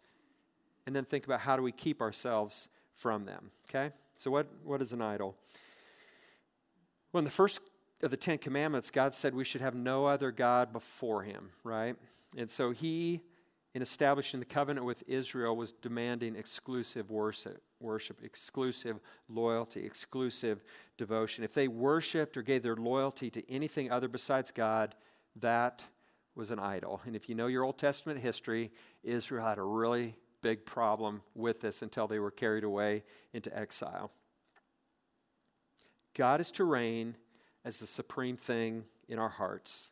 and 0.86 0.96
then 0.96 1.06
think 1.06 1.26
about 1.26 1.42
how 1.42 1.56
do 1.56 1.64
we 1.64 1.72
keep 1.72 2.02
ourselves 2.02 2.70
from 2.96 3.26
them. 3.26 3.52
Okay? 3.68 3.92
So, 4.18 4.30
what, 4.30 4.48
what 4.64 4.82
is 4.82 4.94
an 4.94 5.02
idol? 5.02 5.36
Well, 7.12 7.20
in 7.20 7.26
the 7.26 7.32
first 7.32 7.60
of 8.04 8.12
the 8.12 8.18
Ten 8.18 8.38
Commandments, 8.38 8.92
God 8.92 9.14
said 9.14 9.34
we 9.34 9.44
should 9.44 9.62
have 9.62 9.76
no 9.76 10.06
other 10.06 10.32
God 10.32 10.72
before 10.72 11.24
Him, 11.24 11.50
right? 11.64 11.96
And 12.38 12.50
so 12.50 12.72
He 12.72 13.22
in 13.74 13.82
establishing 13.82 14.40
the 14.40 14.46
covenant 14.46 14.86
with 14.86 15.04
Israel 15.08 15.56
was 15.56 15.72
demanding 15.72 16.36
exclusive 16.36 17.12
worship, 17.12 17.62
worship, 17.80 18.20
exclusive 18.24 19.00
loyalty, 19.28 19.86
exclusive 19.86 20.64
devotion. 20.98 21.44
If 21.44 21.54
they 21.54 21.68
worshiped 21.68 22.36
or 22.36 22.42
gave 22.42 22.64
their 22.64 22.76
loyalty 22.76 23.30
to 23.30 23.52
anything 23.52 23.92
other 23.92 24.08
besides 24.08 24.52
God, 24.52 24.96
that 25.36 25.88
was 26.36 26.52
an 26.52 26.60
idol. 26.60 27.02
And 27.06 27.16
if 27.16 27.30
you 27.30 27.36
know 27.36 27.48
your 27.48 27.64
Old 27.64 27.78
Testament 27.78 28.20
history, 28.20 28.72
Israel 29.04 29.46
had 29.46 29.60
a 29.60 29.64
really 29.64 30.16
big 30.42 30.66
problem 30.66 31.22
with 31.36 31.60
this 31.60 31.82
until 31.82 32.08
they 32.08 32.20
were 32.20 32.32
carried 32.32 32.64
away 32.64 33.04
into 33.34 33.56
exile. 33.56 34.12
God 36.16 36.42
is 36.42 36.52
to 36.52 36.64
reign 36.64 37.16
as 37.64 37.80
the 37.80 37.88
supreme 37.88 38.38
thing 38.38 38.86
in 39.08 39.20
our 39.20 39.30
hearts. 39.30 39.92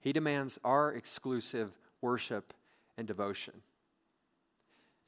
He 0.00 0.12
demands 0.12 0.58
our 0.64 0.92
exclusive 0.92 1.72
worship 2.00 2.52
and 3.02 3.08
devotion. 3.08 3.62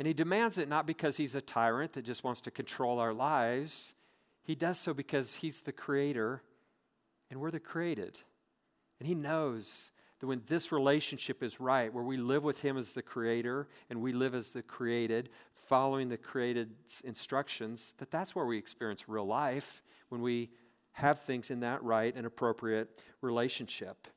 And 0.01 0.09
he 0.09 0.15
demands 0.15 0.59
it 0.59 0.69
not 0.69 0.85
because 0.85 1.17
he's 1.17 1.37
a 1.37 1.41
tyrant 1.41 1.93
that 1.93 2.05
just 2.05 2.25
wants 2.25 2.41
to 2.43 2.51
control 2.51 2.99
our 2.99 3.15
lives. 3.15 3.95
He 4.43 4.57
does 4.57 4.81
so 4.81 4.93
because 4.93 5.37
he's 5.37 5.63
the 5.63 5.73
creator 5.73 6.43
and 7.31 7.41
we're 7.41 7.53
the 7.53 7.61
created. 7.61 8.21
And 8.99 9.07
he 9.07 9.15
knows 9.15 9.93
that 10.19 10.27
when 10.27 10.43
this 10.47 10.73
relationship 10.73 11.41
is 11.41 11.61
right, 11.61 11.95
where 11.95 12.03
we 12.03 12.17
live 12.17 12.43
with 12.43 12.61
him 12.61 12.77
as 12.77 12.95
the 12.95 13.03
creator 13.03 13.69
and 13.89 14.03
we 14.03 14.13
live 14.13 14.35
as 14.35 14.53
the 14.53 14.63
created, 14.63 15.31
following 15.55 16.09
the 16.09 16.17
created's 16.17 17.01
instructions, 17.03 17.95
that 17.99 18.11
that's 18.11 18.35
where 18.35 18.47
we 18.47 18.59
experience 18.59 19.09
real 19.09 19.27
life 19.27 19.83
when 20.09 20.21
we 20.21 20.51
have 20.93 21.21
things 21.21 21.51
in 21.53 21.61
that 21.61 21.83
right 21.85 22.15
and 22.17 22.27
appropriate 22.27 23.01
relationship. 23.21 24.09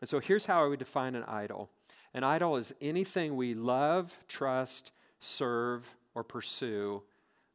And 0.00 0.08
so 0.08 0.20
here's 0.20 0.44
how 0.44 0.62
I 0.62 0.68
would 0.68 0.78
define 0.78 1.14
an 1.14 1.24
idol 1.24 1.70
an 2.16 2.24
idol 2.24 2.56
is 2.56 2.74
anything 2.80 3.36
we 3.36 3.52
love, 3.52 4.12
trust, 4.26 4.90
serve, 5.20 5.94
or 6.14 6.24
pursue 6.24 7.02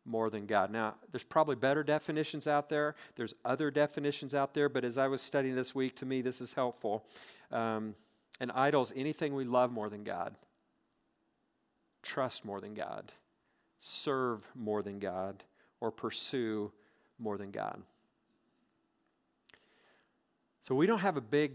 more 0.05 0.29
than 0.29 0.45
God. 0.45 0.69
Now, 0.69 0.93
there's 1.11 1.23
probably 1.23 1.55
better 1.55 1.83
definitions 1.83 2.45
out 2.45 2.69
there. 2.69 2.93
There's 3.15 3.33
other 3.43 3.71
definitions 3.71 4.35
out 4.35 4.53
there, 4.53 4.69
but 4.69 4.85
as 4.85 4.99
I 4.99 5.07
was 5.07 5.19
studying 5.19 5.55
this 5.55 5.73
week, 5.73 5.95
to 5.95 6.05
me, 6.05 6.21
this 6.21 6.41
is 6.41 6.53
helpful. 6.53 7.07
Um, 7.51 7.95
an 8.39 8.51
idol 8.51 8.83
is 8.83 8.93
anything 8.95 9.33
we 9.33 9.45
love 9.45 9.71
more 9.71 9.89
than 9.89 10.03
God. 10.03 10.35
trust 12.01 12.45
more 12.45 12.59
than 12.61 12.73
God, 12.73 13.11
serve 13.79 14.47
more 14.55 14.81
than 14.81 14.99
God, 14.99 15.43
or 15.79 15.91
pursue 15.91 16.71
more 17.19 17.37
than 17.37 17.51
God. 17.51 17.81
So 20.61 20.75
we 20.75 20.85
don't 20.85 20.99
have 20.99 21.17
a 21.17 21.21
big 21.21 21.53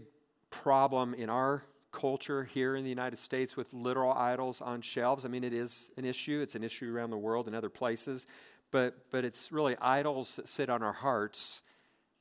problem 0.49 1.13
in 1.13 1.29
our 1.29 1.63
culture 1.91 2.43
here 2.43 2.75
in 2.75 2.83
the 2.83 2.89
United 2.89 3.17
States 3.17 3.55
with 3.55 3.73
literal 3.73 4.13
idols 4.13 4.61
on 4.61 4.81
shelves. 4.81 5.25
I 5.25 5.29
mean, 5.29 5.43
it 5.43 5.53
is 5.53 5.91
an 5.97 6.05
issue. 6.05 6.41
It's 6.41 6.55
an 6.55 6.63
issue 6.63 6.93
around 6.93 7.09
the 7.09 7.17
world 7.17 7.47
and 7.47 7.55
other 7.55 7.69
places, 7.69 8.27
but 8.71 9.09
but 9.11 9.25
it's 9.25 9.51
really 9.51 9.75
idols 9.81 10.35
that 10.35 10.47
sit 10.47 10.69
on 10.69 10.83
our 10.83 10.93
hearts 10.93 11.63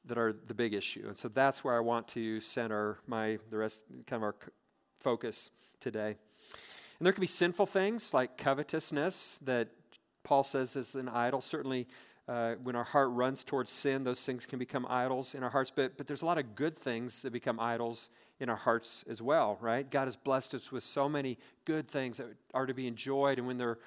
that 0.04 0.18
are 0.18 0.32
the 0.32 0.54
big 0.54 0.72
issue. 0.72 1.04
And 1.08 1.18
so 1.18 1.28
that's 1.28 1.64
where 1.64 1.76
I 1.76 1.80
want 1.80 2.08
to 2.08 2.40
center 2.40 2.98
my 3.06 3.38
the 3.50 3.58
rest 3.58 3.84
kind 4.06 4.20
of 4.20 4.22
our 4.22 4.36
focus 5.00 5.50
today. 5.80 6.16
And 6.98 7.04
there 7.04 7.12
can 7.12 7.20
be 7.20 7.26
sinful 7.26 7.66
things 7.66 8.14
like 8.14 8.38
covetousness 8.38 9.40
that 9.44 9.68
Paul 10.24 10.44
says 10.44 10.76
is 10.76 10.94
an 10.94 11.08
idol. 11.08 11.40
Certainly, 11.40 11.86
uh, 12.28 12.54
when 12.62 12.74
our 12.74 12.84
heart 12.84 13.10
runs 13.10 13.44
towards 13.44 13.70
sin, 13.70 14.02
those 14.04 14.24
things 14.24 14.46
can 14.46 14.58
become 14.58 14.86
idols 14.88 15.34
in 15.34 15.42
our 15.42 15.50
hearts. 15.50 15.70
But, 15.74 15.96
but 15.96 16.06
there's 16.06 16.22
a 16.22 16.26
lot 16.26 16.38
of 16.38 16.54
good 16.56 16.74
things 16.74 17.22
that 17.22 17.32
become 17.32 17.60
idols 17.60 18.10
in 18.40 18.48
our 18.48 18.56
hearts 18.56 19.04
as 19.08 19.22
well, 19.22 19.58
right? 19.60 19.88
God 19.88 20.04
has 20.06 20.16
blessed 20.16 20.54
us 20.54 20.72
with 20.72 20.82
so 20.82 21.08
many 21.08 21.38
good 21.64 21.88
things 21.88 22.18
that 22.18 22.26
are 22.52 22.66
to 22.66 22.74
be 22.74 22.86
enjoyed. 22.86 23.38
And 23.38 23.46
when 23.46 23.56
they're 23.56 23.78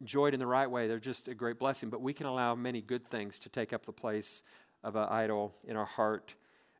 enjoyed 0.00 0.34
in 0.34 0.40
the 0.40 0.46
right 0.46 0.70
way, 0.70 0.88
they're 0.88 0.98
just 0.98 1.28
a 1.28 1.34
great 1.34 1.58
blessing. 1.58 1.90
But 1.90 2.00
we 2.00 2.12
can 2.12 2.26
allow 2.26 2.54
many 2.54 2.80
good 2.80 3.06
things 3.06 3.38
to 3.40 3.48
take 3.48 3.72
up 3.72 3.84
the 3.84 3.92
place 3.92 4.42
of 4.82 4.96
an 4.96 5.08
idol 5.10 5.54
in 5.66 5.76
our 5.76 5.84
heart 5.84 6.34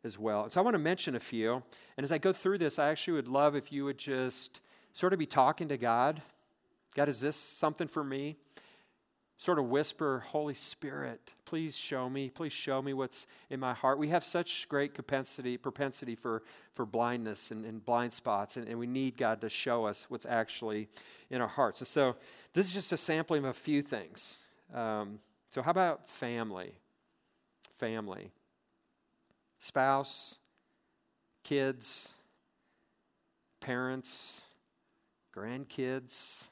as 0.04 0.18
well. 0.18 0.44
And 0.44 0.52
so 0.52 0.60
I 0.60 0.64
want 0.64 0.74
to 0.74 0.78
mention 0.78 1.14
a 1.14 1.20
few. 1.20 1.62
And 1.96 2.04
as 2.04 2.12
I 2.12 2.18
go 2.18 2.32
through 2.32 2.58
this, 2.58 2.78
I 2.78 2.88
actually 2.88 3.14
would 3.14 3.28
love 3.28 3.54
if 3.54 3.72
you 3.72 3.84
would 3.84 3.98
just 3.98 4.60
sort 4.92 5.12
of 5.12 5.18
be 5.18 5.26
talking 5.26 5.68
to 5.68 5.76
God. 5.76 6.22
God, 6.94 7.08
is 7.08 7.20
this 7.20 7.36
something 7.36 7.88
for 7.88 8.04
me? 8.04 8.36
Sort 9.44 9.58
of 9.58 9.66
whisper, 9.66 10.20
Holy 10.28 10.54
Spirit, 10.54 11.34
please 11.44 11.76
show 11.76 12.08
me, 12.08 12.30
please 12.30 12.50
show 12.50 12.80
me 12.80 12.94
what's 12.94 13.26
in 13.50 13.60
my 13.60 13.74
heart. 13.74 13.98
We 13.98 14.08
have 14.08 14.24
such 14.24 14.66
great 14.70 14.94
propensity, 14.94 15.58
propensity 15.58 16.14
for, 16.14 16.42
for 16.72 16.86
blindness 16.86 17.50
and, 17.50 17.66
and 17.66 17.84
blind 17.84 18.14
spots, 18.14 18.56
and, 18.56 18.66
and 18.66 18.78
we 18.78 18.86
need 18.86 19.18
God 19.18 19.42
to 19.42 19.50
show 19.50 19.84
us 19.84 20.06
what's 20.08 20.24
actually 20.24 20.88
in 21.28 21.42
our 21.42 21.46
hearts. 21.46 21.82
And 21.82 21.88
so 21.88 22.16
this 22.54 22.66
is 22.66 22.72
just 22.72 22.90
a 22.94 22.96
sampling 22.96 23.44
of 23.44 23.50
a 23.50 23.52
few 23.52 23.82
things. 23.82 24.38
Um, 24.72 25.18
so, 25.50 25.60
how 25.60 25.72
about 25.72 26.08
family? 26.08 26.72
Family. 27.76 28.30
Spouse, 29.58 30.38
kids, 31.42 32.14
parents, 33.60 34.46
grandkids. 35.36 36.48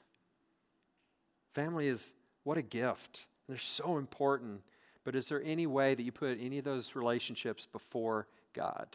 Family 1.54 1.88
is 1.88 2.12
what 2.44 2.58
a 2.58 2.62
gift. 2.62 3.26
They're 3.48 3.58
so 3.58 3.98
important. 3.98 4.62
But 5.04 5.16
is 5.16 5.28
there 5.28 5.42
any 5.44 5.66
way 5.66 5.94
that 5.94 6.02
you 6.02 6.12
put 6.12 6.38
any 6.40 6.58
of 6.58 6.64
those 6.64 6.94
relationships 6.94 7.66
before 7.66 8.28
God? 8.52 8.86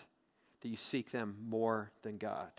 That 0.61 0.69
you 0.69 0.77
seek 0.77 1.11
them 1.11 1.35
more 1.47 1.91
than 2.01 2.17
God? 2.17 2.51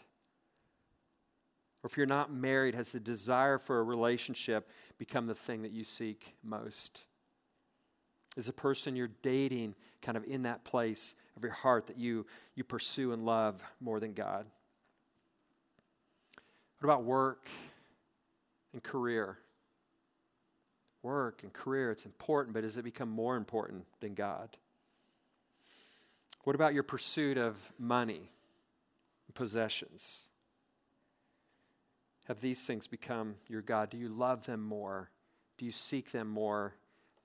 Or 1.83 1.89
if 1.89 1.97
you're 1.97 2.07
not 2.07 2.33
married, 2.33 2.75
has 2.75 2.93
the 2.93 3.01
desire 3.01 3.59
for 3.59 3.79
a 3.79 3.83
relationship 3.83 4.69
become 4.99 5.27
the 5.27 5.35
thing 5.35 5.63
that 5.63 5.73
you 5.73 5.85
seek 5.85 6.35
most? 6.43 7.07
Is 8.37 8.47
the 8.47 8.53
person 8.53 8.95
you're 8.95 9.11
dating 9.23 9.75
kind 10.03 10.17
of 10.17 10.25
in 10.25 10.43
that 10.43 10.65
place 10.65 11.15
of 11.37 11.43
your 11.43 11.53
heart 11.53 11.87
that 11.87 11.99
you, 11.99 12.27
you 12.55 12.65
pursue 12.65 13.13
and 13.13 13.25
love 13.25 13.63
more 13.81 14.01
than 14.01 14.13
God? 14.13 14.47
What 16.81 16.91
about 16.93 17.05
work 17.05 17.47
and 18.73 18.83
career? 18.83 19.39
Work 21.03 21.43
and 21.43 21.53
career, 21.53 21.91
it's 21.91 22.07
important, 22.07 22.55
but 22.55 22.63
does 22.63 22.77
it 22.77 22.83
become 22.83 23.09
more 23.09 23.37
important 23.37 23.87
than 24.01 24.15
God? 24.15 24.51
What 26.45 26.55
about 26.55 26.75
your 26.75 26.83
pursuit 26.83 27.39
of 27.39 27.73
money, 27.79 28.31
possessions? 29.35 30.31
Have 32.27 32.41
these 32.41 32.67
things 32.67 32.87
become 32.87 33.37
your 33.49 33.63
God? 33.63 33.91
Do 33.91 33.97
you 33.97 34.09
love 34.09 34.47
them 34.47 34.63
more? 34.63 35.11
Do 35.57 35.65
you 35.65 35.73
seek 35.73 36.11
them 36.11 36.29
more 36.29 36.75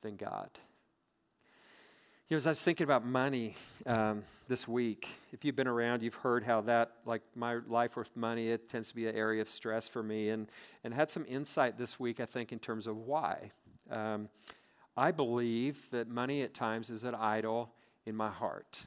than 0.02 0.16
God? 0.16 0.50
You 2.30 2.36
know, 2.36 2.38
as 2.38 2.48
I 2.48 2.52
was 2.52 2.64
thinking 2.64 2.86
about 2.86 3.06
money 3.06 3.56
um, 3.86 4.24
this 4.48 4.68
week, 4.68 5.08
if 5.34 5.44
you've 5.44 5.56
been 5.56 5.68
around, 5.68 6.02
you've 6.02 6.16
heard 6.16 6.44
how 6.44 6.62
that, 6.62 6.94
like 7.06 7.22
my 7.36 7.60
life 7.68 7.98
with 7.98 8.16
money, 8.16 8.48
it 8.48 8.70
tends 8.70 8.88
to 8.90 8.96
be 8.96 9.08
an 9.08 9.16
area 9.16 9.42
of 9.42 9.50
stress 9.50 9.88
for 9.88 10.02
me, 10.02 10.30
and 10.30 10.50
and 10.86 10.94
had 10.94 11.10
some 11.10 11.26
insight 11.28 11.78
this 11.78 12.00
week, 12.00 12.20
I 12.20 12.26
think, 12.26 12.52
in 12.52 12.60
terms 12.60 12.88
of 12.88 12.98
why. 12.98 13.52
Um, 13.90 14.30
I 14.96 15.12
believe 15.12 15.90
that 15.92 16.08
money 16.08 16.42
at 16.42 16.54
times 16.54 16.90
is 16.90 17.04
an 17.04 17.16
idol 17.16 17.74
in 18.06 18.16
my 18.16 18.30
heart, 18.30 18.86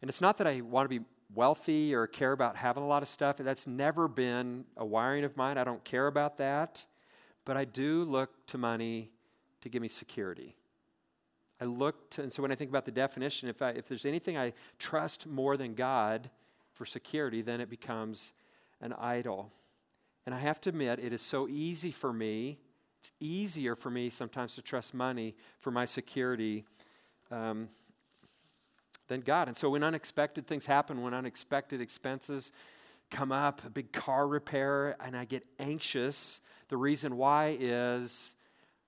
and 0.00 0.08
it's 0.08 0.20
not 0.20 0.36
that 0.38 0.46
I 0.46 0.60
want 0.60 0.88
to 0.88 1.00
be 1.00 1.04
wealthy 1.34 1.94
or 1.94 2.06
care 2.06 2.32
about 2.32 2.56
having 2.56 2.82
a 2.82 2.86
lot 2.86 3.02
of 3.02 3.08
stuff. 3.08 3.38
That's 3.38 3.66
never 3.66 4.06
been 4.06 4.64
a 4.76 4.84
wiring 4.84 5.24
of 5.24 5.36
mine. 5.36 5.58
I 5.58 5.64
don't 5.64 5.82
care 5.84 6.06
about 6.06 6.36
that, 6.36 6.86
but 7.44 7.56
I 7.56 7.64
do 7.64 8.04
look 8.04 8.30
to 8.48 8.58
money 8.58 9.10
to 9.62 9.68
give 9.68 9.82
me 9.82 9.88
security. 9.88 10.54
I 11.60 11.64
look 11.64 12.10
to, 12.10 12.22
and 12.22 12.32
so 12.32 12.42
when 12.42 12.52
I 12.52 12.54
think 12.54 12.70
about 12.70 12.84
the 12.84 12.90
definition, 12.90 13.48
if, 13.48 13.62
I, 13.62 13.70
if 13.70 13.88
there's 13.88 14.04
anything 14.04 14.36
I 14.36 14.52
trust 14.78 15.26
more 15.26 15.56
than 15.56 15.74
God 15.74 16.30
for 16.72 16.84
security, 16.84 17.42
then 17.42 17.60
it 17.60 17.70
becomes 17.70 18.32
an 18.80 18.92
idol. 18.92 19.52
And 20.26 20.34
I 20.34 20.38
have 20.38 20.60
to 20.62 20.70
admit, 20.70 20.98
it 20.98 21.12
is 21.12 21.22
so 21.22 21.48
easy 21.48 21.90
for 21.90 22.12
me, 22.12 22.58
it's 23.04 23.12
easier 23.20 23.76
for 23.76 23.90
me 23.90 24.08
sometimes 24.08 24.54
to 24.54 24.62
trust 24.62 24.94
money 24.94 25.34
for 25.60 25.70
my 25.70 25.84
security 25.84 26.64
um, 27.30 27.68
than 29.08 29.20
God. 29.20 29.46
And 29.46 29.54
so 29.54 29.68
when 29.68 29.82
unexpected 29.82 30.46
things 30.46 30.64
happen, 30.64 31.02
when 31.02 31.12
unexpected 31.12 31.82
expenses 31.82 32.50
come 33.10 33.30
up, 33.30 33.62
a 33.62 33.68
big 33.68 33.92
car 33.92 34.26
repair, 34.26 34.96
and 35.04 35.14
I 35.14 35.26
get 35.26 35.46
anxious, 35.58 36.40
the 36.68 36.78
reason 36.78 37.18
why 37.18 37.58
is 37.60 38.36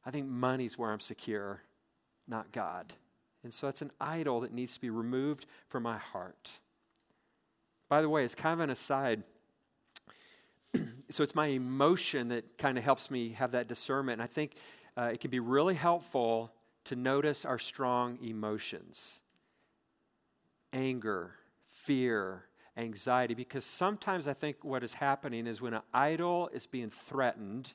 I 0.03 0.11
think 0.11 0.29
money's 0.29 0.79
where 0.79 0.93
I'm 0.93 1.01
secure 1.01 1.61
not 2.27 2.53
God. 2.53 2.95
And 3.43 3.53
so 3.53 3.69
it's 3.69 3.83
an 3.83 3.93
idol 4.01 4.41
that 4.41 4.53
needs 4.53 4.77
to 4.77 4.81
be 4.81 4.89
removed 4.89 5.45
from 5.69 5.83
my 5.83 5.99
heart. 5.99 6.59
By 7.91 8.01
the 8.01 8.09
way, 8.09 8.25
it's 8.25 8.35
kind 8.35 8.55
of 8.55 8.61
an 8.61 8.71
aside. 8.71 9.25
So 11.09 11.23
it's 11.23 11.35
my 11.35 11.47
emotion 11.47 12.29
that 12.29 12.59
kind 12.59 12.79
of 12.79 12.85
helps 12.85 13.11
me 13.11 13.31
have 13.31 13.53
that 13.53 13.69
discernment. 13.69 14.21
And 14.21 14.23
I 14.23 14.33
think 14.33 14.57
uh, 14.97 15.11
it 15.13 15.21
can 15.21 15.31
be 15.31 15.41
really 15.41 15.75
helpful 15.75 16.53
to 16.85 16.97
notice 16.97 17.45
our 17.45 17.59
strong 17.59 18.19
emotions 18.23 19.21
anger, 20.73 21.33
fear, 21.67 22.45
anxiety, 22.77 23.35
because 23.35 23.65
sometimes 23.65 24.29
I 24.29 24.35
think 24.35 24.63
what 24.63 24.83
is 24.83 24.95
happening 24.95 25.47
is 25.47 25.61
when 25.61 25.73
an 25.73 25.83
idol 25.95 26.51
is 26.53 26.67
being 26.67 26.91
threatened, 26.91 27.73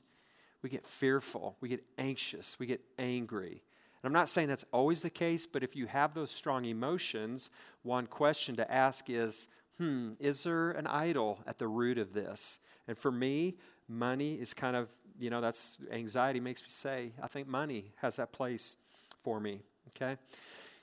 we 0.61 0.69
get 0.69 0.85
fearful, 0.85 1.57
we 1.61 1.69
get 1.69 1.83
anxious, 1.97 2.59
we 2.59 2.67
get 2.67 2.81
angry. 2.99 3.63
And 4.03 4.09
I'm 4.09 4.13
not 4.13 4.29
saying 4.29 4.49
that's 4.49 4.65
always 4.71 5.01
the 5.01 5.09
case, 5.09 5.47
but 5.47 5.63
if 5.63 5.75
you 5.75 5.87
have 5.87 6.13
those 6.13 6.29
strong 6.29 6.65
emotions, 6.65 7.49
one 7.81 8.05
question 8.05 8.55
to 8.57 8.71
ask 8.71 9.09
is 9.09 9.47
hmm, 9.81 10.11
is 10.19 10.43
there 10.43 10.71
an 10.71 10.85
idol 10.85 11.39
at 11.47 11.57
the 11.57 11.67
root 11.67 11.97
of 11.97 12.13
this? 12.13 12.59
And 12.87 12.95
for 12.95 13.11
me, 13.11 13.55
money 13.87 14.35
is 14.35 14.53
kind 14.53 14.75
of, 14.75 14.93
you 15.19 15.31
know, 15.31 15.41
that's 15.41 15.79
anxiety 15.91 16.39
makes 16.39 16.61
me 16.61 16.67
say, 16.69 17.13
I 17.21 17.27
think 17.27 17.47
money 17.47 17.91
has 17.95 18.17
that 18.17 18.31
place 18.31 18.77
for 19.23 19.39
me. 19.39 19.61
Okay? 19.89 20.17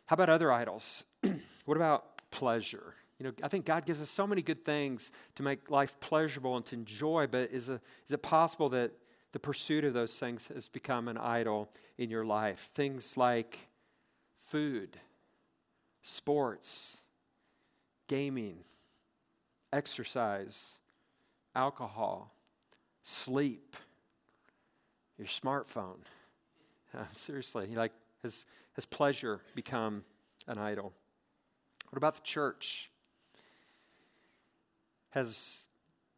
How 0.07 0.15
about 0.15 0.29
other 0.29 0.51
idols? 0.51 1.05
what 1.65 1.77
about 1.77 2.31
pleasure? 2.33 2.95
You 3.21 3.27
know, 3.27 3.33
I 3.41 3.47
think 3.47 3.67
God 3.67 3.87
gives 3.87 4.03
us 4.03 4.11
so 4.11 4.27
many 4.27 4.43
good 4.43 4.65
things 4.65 5.13
to 5.37 5.45
make 5.45 5.71
life 5.71 5.99
pleasurable 6.01 6.57
and 6.57 6.67
to 6.67 6.75
enjoy, 6.75 7.29
but 7.31 7.51
is, 7.53 7.69
a, 7.69 7.81
is 8.05 8.13
it 8.13 8.23
possible 8.23 8.69
that 8.71 8.91
the 9.31 9.39
pursuit 9.39 9.85
of 9.85 9.95
those 9.95 10.19
things 10.19 10.49
has 10.49 10.67
become 10.67 11.07
an 11.07 11.19
idol 11.19 11.71
in 11.99 12.11
your 12.11 12.25
life. 12.25 12.71
Things 12.75 13.17
like 13.17 13.69
food, 14.41 14.99
sports, 16.03 17.03
gaming, 18.09 18.65
exercise, 19.73 20.81
alcohol, 21.55 22.35
sleep, 23.03 23.77
your 25.17 25.27
smartphone. 25.27 25.99
Uh, 26.97 27.05
seriously, 27.11 27.67
like 27.75 27.93
has, 28.23 28.47
has 28.73 28.87
pleasure 28.87 29.43
become 29.55 30.03
an 30.47 30.57
idol? 30.57 30.95
What 31.91 31.99
about 31.99 32.15
the 32.15 32.23
church? 32.23 32.91
Has 35.11 35.69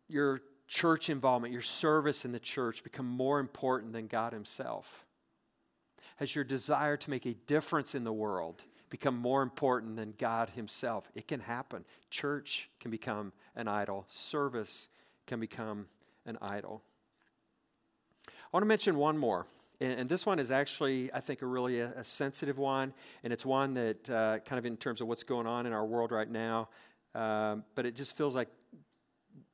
your 0.06 0.40
church 0.68 1.10
involvement, 1.10 1.52
your 1.52 1.60
service 1.60 2.24
in 2.24 2.30
the 2.30 2.38
church 2.38 2.84
become 2.84 3.04
more 3.04 3.40
important 3.40 3.92
than 3.92 4.06
God 4.06 4.32
Himself? 4.32 5.04
Has 6.16 6.36
your 6.36 6.44
desire 6.44 6.96
to 6.98 7.10
make 7.10 7.26
a 7.26 7.34
difference 7.34 7.96
in 7.96 8.04
the 8.04 8.12
world 8.12 8.62
become 8.90 9.16
more 9.16 9.42
important 9.42 9.96
than 9.96 10.14
God 10.18 10.50
Himself? 10.50 11.10
It 11.14 11.26
can 11.26 11.40
happen. 11.40 11.84
Church 12.10 12.68
can 12.80 12.90
become 12.90 13.32
an 13.56 13.68
idol, 13.68 14.04
service 14.08 14.88
can 15.26 15.40
become 15.40 15.86
an 16.26 16.36
idol. 16.42 16.82
I 18.28 18.48
want 18.52 18.62
to 18.62 18.68
mention 18.68 18.96
one 18.96 19.16
more. 19.16 19.46
And, 19.80 20.10
this 20.10 20.26
one 20.26 20.38
is 20.38 20.50
actually, 20.50 21.10
I 21.14 21.20
think, 21.20 21.40
a 21.40 21.46
really 21.46 21.80
a, 21.80 21.88
a 21.92 22.04
sensitive 22.04 22.58
one. 22.58 22.92
And 23.24 23.32
it's 23.32 23.46
one 23.46 23.72
that, 23.74 24.10
uh, 24.10 24.38
kind 24.40 24.58
of 24.58 24.66
in 24.66 24.76
terms 24.76 25.00
of 25.00 25.08
what's 25.08 25.22
going 25.22 25.46
on 25.46 25.64
in 25.64 25.72
our 25.72 25.86
world 25.86 26.12
right 26.12 26.28
now, 26.28 26.68
um, 27.14 27.64
but 27.74 27.86
it 27.86 27.96
just 27.96 28.14
feels 28.14 28.36
like 28.36 28.48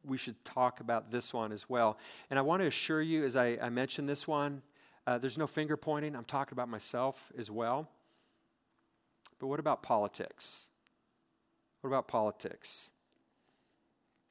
we 0.05 0.17
should 0.17 0.43
talk 0.45 0.81
about 0.81 1.11
this 1.11 1.33
one 1.33 1.53
as 1.53 1.69
well. 1.69 1.99
And 2.31 2.39
I 2.39 2.43
want 2.43 2.63
to 2.63 2.67
assure 2.67 3.03
you, 3.03 3.25
as 3.25 3.37
I, 3.37 3.59
I 3.63 3.69
mention 3.69 4.07
this 4.07 4.27
one, 4.27 4.63
uh, 5.07 5.19
there's 5.19 5.39
no 5.39 5.47
finger 5.47 5.77
pointing. 5.77 6.17
I'm 6.17 6.25
talking 6.25 6.55
about 6.55 6.69
myself 6.69 7.31
as 7.39 7.51
well. 7.51 7.89
But 9.39 9.49
what 9.49 9.61
about 9.61 9.83
politics? 9.83 10.69
What 11.81 11.89
about 11.89 12.09
politics? 12.09 12.91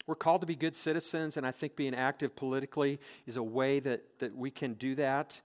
We're 0.08 0.16
called 0.16 0.42
to 0.42 0.48
be 0.48 0.56
good 0.56 0.76
citizens, 0.76 1.38
and 1.38 1.48
I 1.48 1.52
think 1.52 1.76
being 1.76 1.96
active 1.96 2.36
politically 2.36 3.00
is 3.26 3.38
a 3.38 3.44
way 3.44 3.80
that, 3.80 4.20
that 4.20 4.36
we 4.36 4.52
can 4.52 4.74
do 4.74 4.96
that. 4.96 5.42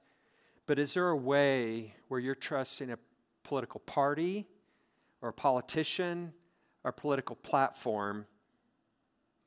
But 0.66 0.78
is 0.78 0.94
there 0.94 1.08
a 1.08 1.16
way 1.16 1.94
where 2.08 2.20
you're 2.20 2.34
trusting 2.34 2.90
a 2.90 2.98
political 3.42 3.80
party 3.80 4.46
or 5.22 5.30
a 5.30 5.32
politician 5.32 6.32
or 6.84 6.90
a 6.90 6.92
political 6.92 7.36
platform 7.36 8.26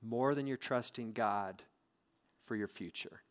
more 0.01 0.36
than 0.36 0.48
you're 0.48 0.58
trusting 0.58 1.13
God 1.13 1.63
for 2.46 2.55
your 2.55 2.67
future? 2.67 3.22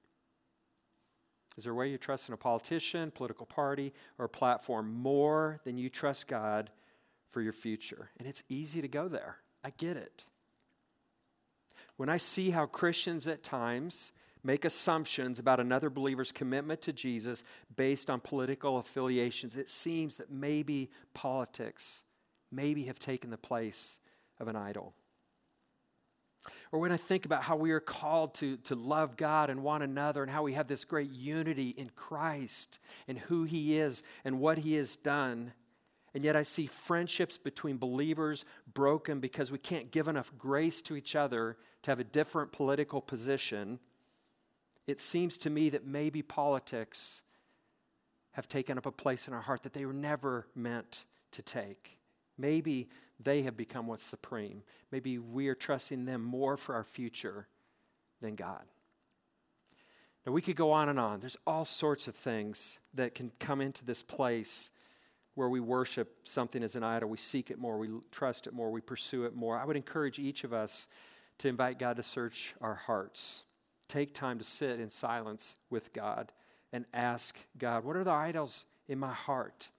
Is 1.56 1.64
there 1.64 1.72
a 1.72 1.76
way 1.76 1.88
you 1.88 1.98
trust 1.98 2.28
in 2.28 2.34
a 2.34 2.38
politician, 2.38 3.10
political 3.10 3.46
party, 3.46 3.92
or 4.18 4.28
platform 4.28 4.92
more 4.92 5.60
than 5.64 5.76
you 5.76 5.90
trust 5.90 6.26
God 6.26 6.70
for 7.30 7.40
your 7.42 7.52
future? 7.52 8.10
And 8.18 8.26
it's 8.26 8.44
easy 8.48 8.80
to 8.80 8.88
go 8.88 9.08
there. 9.08 9.36
I 9.62 9.70
get 9.70 9.96
it. 9.96 10.26
When 11.96 12.08
I 12.08 12.16
see 12.16 12.50
how 12.50 12.66
Christians 12.66 13.28
at 13.28 13.42
times 13.42 14.12
make 14.42 14.64
assumptions 14.64 15.38
about 15.38 15.60
another 15.60 15.90
believer's 15.90 16.32
commitment 16.32 16.82
to 16.82 16.92
Jesus 16.92 17.44
based 17.76 18.10
on 18.10 18.20
political 18.20 18.78
affiliations, 18.78 19.56
it 19.56 19.68
seems 19.68 20.16
that 20.16 20.30
maybe 20.30 20.90
politics 21.14 22.04
maybe 22.50 22.84
have 22.84 22.98
taken 22.98 23.30
the 23.30 23.36
place 23.36 24.00
of 24.40 24.48
an 24.48 24.56
idol. 24.56 24.94
Or 26.70 26.80
when 26.80 26.92
I 26.92 26.96
think 26.96 27.24
about 27.24 27.42
how 27.42 27.56
we 27.56 27.70
are 27.72 27.80
called 27.80 28.34
to, 28.34 28.56
to 28.58 28.74
love 28.74 29.16
God 29.16 29.50
and 29.50 29.62
one 29.62 29.82
another, 29.82 30.22
and 30.22 30.30
how 30.30 30.42
we 30.42 30.54
have 30.54 30.66
this 30.66 30.84
great 30.84 31.10
unity 31.10 31.70
in 31.70 31.90
Christ 31.94 32.78
and 33.06 33.18
who 33.18 33.44
He 33.44 33.78
is 33.78 34.02
and 34.24 34.40
what 34.40 34.58
He 34.58 34.74
has 34.74 34.96
done. 34.96 35.52
And 36.14 36.24
yet 36.24 36.36
I 36.36 36.42
see 36.42 36.66
friendships 36.66 37.38
between 37.38 37.78
believers 37.78 38.44
broken 38.72 39.20
because 39.20 39.50
we 39.50 39.58
can't 39.58 39.90
give 39.90 40.08
enough 40.08 40.32
grace 40.36 40.82
to 40.82 40.96
each 40.96 41.16
other 41.16 41.56
to 41.82 41.90
have 41.90 42.00
a 42.00 42.04
different 42.04 42.52
political 42.52 43.00
position. 43.00 43.78
It 44.86 45.00
seems 45.00 45.38
to 45.38 45.50
me 45.50 45.70
that 45.70 45.86
maybe 45.86 46.22
politics 46.22 47.22
have 48.32 48.48
taken 48.48 48.78
up 48.78 48.86
a 48.86 48.92
place 48.92 49.28
in 49.28 49.34
our 49.34 49.40
heart 49.40 49.62
that 49.62 49.72
they 49.72 49.86
were 49.86 49.92
never 49.92 50.48
meant 50.54 51.06
to 51.32 51.42
take. 51.42 51.98
Maybe 52.42 52.88
they 53.20 53.42
have 53.42 53.56
become 53.56 53.86
what's 53.86 54.02
supreme. 54.02 54.64
Maybe 54.90 55.16
we 55.16 55.46
are 55.46 55.54
trusting 55.54 56.06
them 56.06 56.22
more 56.22 56.56
for 56.56 56.74
our 56.74 56.82
future 56.82 57.46
than 58.20 58.34
God. 58.34 58.64
Now, 60.26 60.32
we 60.32 60.42
could 60.42 60.56
go 60.56 60.72
on 60.72 60.88
and 60.88 60.98
on. 60.98 61.20
There's 61.20 61.36
all 61.46 61.64
sorts 61.64 62.08
of 62.08 62.16
things 62.16 62.80
that 62.94 63.14
can 63.14 63.30
come 63.38 63.60
into 63.60 63.84
this 63.84 64.02
place 64.02 64.72
where 65.34 65.48
we 65.48 65.60
worship 65.60 66.18
something 66.24 66.64
as 66.64 66.74
an 66.74 66.82
idol. 66.82 67.08
We 67.08 67.16
seek 67.16 67.50
it 67.50 67.58
more, 67.58 67.78
we 67.78 67.88
trust 68.10 68.48
it 68.48 68.52
more, 68.52 68.70
we 68.72 68.80
pursue 68.80 69.24
it 69.24 69.34
more. 69.36 69.56
I 69.56 69.64
would 69.64 69.76
encourage 69.76 70.18
each 70.18 70.42
of 70.42 70.52
us 70.52 70.88
to 71.38 71.48
invite 71.48 71.78
God 71.78 71.96
to 71.96 72.02
search 72.02 72.54
our 72.60 72.74
hearts. 72.74 73.44
Take 73.86 74.14
time 74.14 74.38
to 74.38 74.44
sit 74.44 74.80
in 74.80 74.90
silence 74.90 75.56
with 75.70 75.92
God 75.92 76.32
and 76.72 76.86
ask 76.92 77.38
God, 77.56 77.84
what 77.84 77.96
are 77.96 78.04
the 78.04 78.10
idols 78.10 78.66
in 78.88 78.98
my 78.98 79.12
heart? 79.12 79.70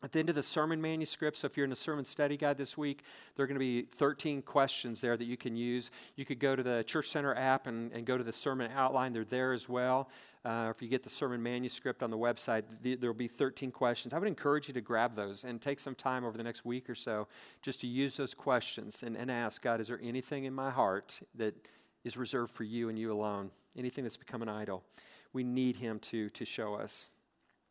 At 0.00 0.12
the 0.12 0.20
end 0.20 0.28
of 0.28 0.36
the 0.36 0.44
sermon 0.44 0.80
manuscript, 0.80 1.38
so 1.38 1.46
if 1.46 1.56
you're 1.56 1.66
in 1.66 1.72
a 1.72 1.76
sermon 1.76 2.04
study 2.04 2.36
guide 2.36 2.56
this 2.56 2.78
week, 2.78 3.02
there 3.34 3.42
are 3.42 3.46
going 3.48 3.56
to 3.56 3.58
be 3.58 3.82
13 3.82 4.42
questions 4.42 5.00
there 5.00 5.16
that 5.16 5.24
you 5.24 5.36
can 5.36 5.56
use. 5.56 5.90
You 6.14 6.24
could 6.24 6.38
go 6.38 6.54
to 6.54 6.62
the 6.62 6.84
Church 6.84 7.08
Center 7.08 7.34
app 7.34 7.66
and, 7.66 7.90
and 7.92 8.06
go 8.06 8.16
to 8.16 8.22
the 8.22 8.32
sermon 8.32 8.70
outline, 8.72 9.12
they're 9.12 9.24
there 9.24 9.52
as 9.52 9.68
well. 9.68 10.08
Uh, 10.44 10.68
if 10.70 10.80
you 10.80 10.88
get 10.88 11.02
the 11.02 11.10
sermon 11.10 11.42
manuscript 11.42 12.04
on 12.04 12.10
the 12.10 12.16
website, 12.16 12.62
the, 12.80 12.94
there 12.94 13.10
will 13.10 13.18
be 13.18 13.26
13 13.26 13.72
questions. 13.72 14.14
I 14.14 14.18
would 14.18 14.28
encourage 14.28 14.68
you 14.68 14.74
to 14.74 14.80
grab 14.80 15.16
those 15.16 15.42
and 15.42 15.60
take 15.60 15.80
some 15.80 15.96
time 15.96 16.24
over 16.24 16.38
the 16.38 16.44
next 16.44 16.64
week 16.64 16.88
or 16.88 16.94
so 16.94 17.26
just 17.60 17.80
to 17.80 17.88
use 17.88 18.16
those 18.16 18.34
questions 18.34 19.02
and, 19.02 19.16
and 19.16 19.32
ask 19.32 19.60
God, 19.60 19.80
is 19.80 19.88
there 19.88 20.00
anything 20.00 20.44
in 20.44 20.54
my 20.54 20.70
heart 20.70 21.20
that 21.34 21.56
is 22.04 22.16
reserved 22.16 22.54
for 22.54 22.62
you 22.62 22.88
and 22.88 22.96
you 22.96 23.12
alone? 23.12 23.50
Anything 23.76 24.04
that's 24.04 24.16
become 24.16 24.42
an 24.42 24.48
idol? 24.48 24.84
We 25.32 25.42
need 25.42 25.74
Him 25.74 25.98
to, 26.00 26.28
to 26.30 26.44
show 26.44 26.74
us. 26.74 27.10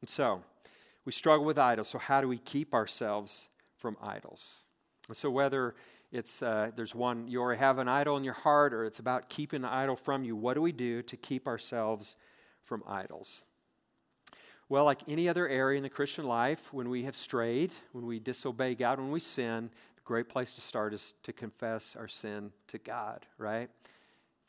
And 0.01 0.09
so, 0.09 0.43
we 1.07 1.13
struggle 1.13 1.45
with 1.45 1.57
idols. 1.57 1.87
So, 1.87 1.99
how 1.99 2.19
do 2.19 2.27
we 2.27 2.37
keep 2.37 2.73
ourselves 2.73 3.47
from 3.77 3.95
idols? 4.01 4.67
So, 5.13 5.31
whether 5.31 5.73
it's 6.11 6.43
uh, 6.43 6.71
there's 6.75 6.93
one 6.93 7.29
you 7.29 7.39
already 7.39 7.59
have 7.59 7.77
an 7.77 7.87
idol 7.87 8.17
in 8.17 8.25
your 8.25 8.33
heart, 8.33 8.73
or 8.73 8.83
it's 8.83 8.99
about 8.99 9.29
keeping 9.29 9.61
the 9.61 9.71
idol 9.71 9.95
from 9.95 10.25
you, 10.25 10.35
what 10.35 10.55
do 10.55 10.61
we 10.61 10.73
do 10.73 11.01
to 11.03 11.15
keep 11.15 11.47
ourselves 11.47 12.17
from 12.61 12.83
idols? 12.85 13.45
Well, 14.67 14.83
like 14.83 14.99
any 15.07 15.29
other 15.29 15.47
area 15.47 15.77
in 15.77 15.83
the 15.83 15.89
Christian 15.89 16.25
life, 16.25 16.73
when 16.73 16.89
we 16.89 17.03
have 17.03 17.15
strayed, 17.15 17.73
when 17.93 18.05
we 18.05 18.19
disobey 18.19 18.75
God, 18.75 18.99
when 18.99 19.09
we 19.09 19.21
sin, 19.21 19.69
the 19.95 20.01
great 20.03 20.27
place 20.27 20.55
to 20.55 20.61
start 20.61 20.93
is 20.93 21.13
to 21.23 21.31
confess 21.31 21.95
our 21.95 22.09
sin 22.09 22.51
to 22.67 22.79
God, 22.79 23.25
right? 23.37 23.69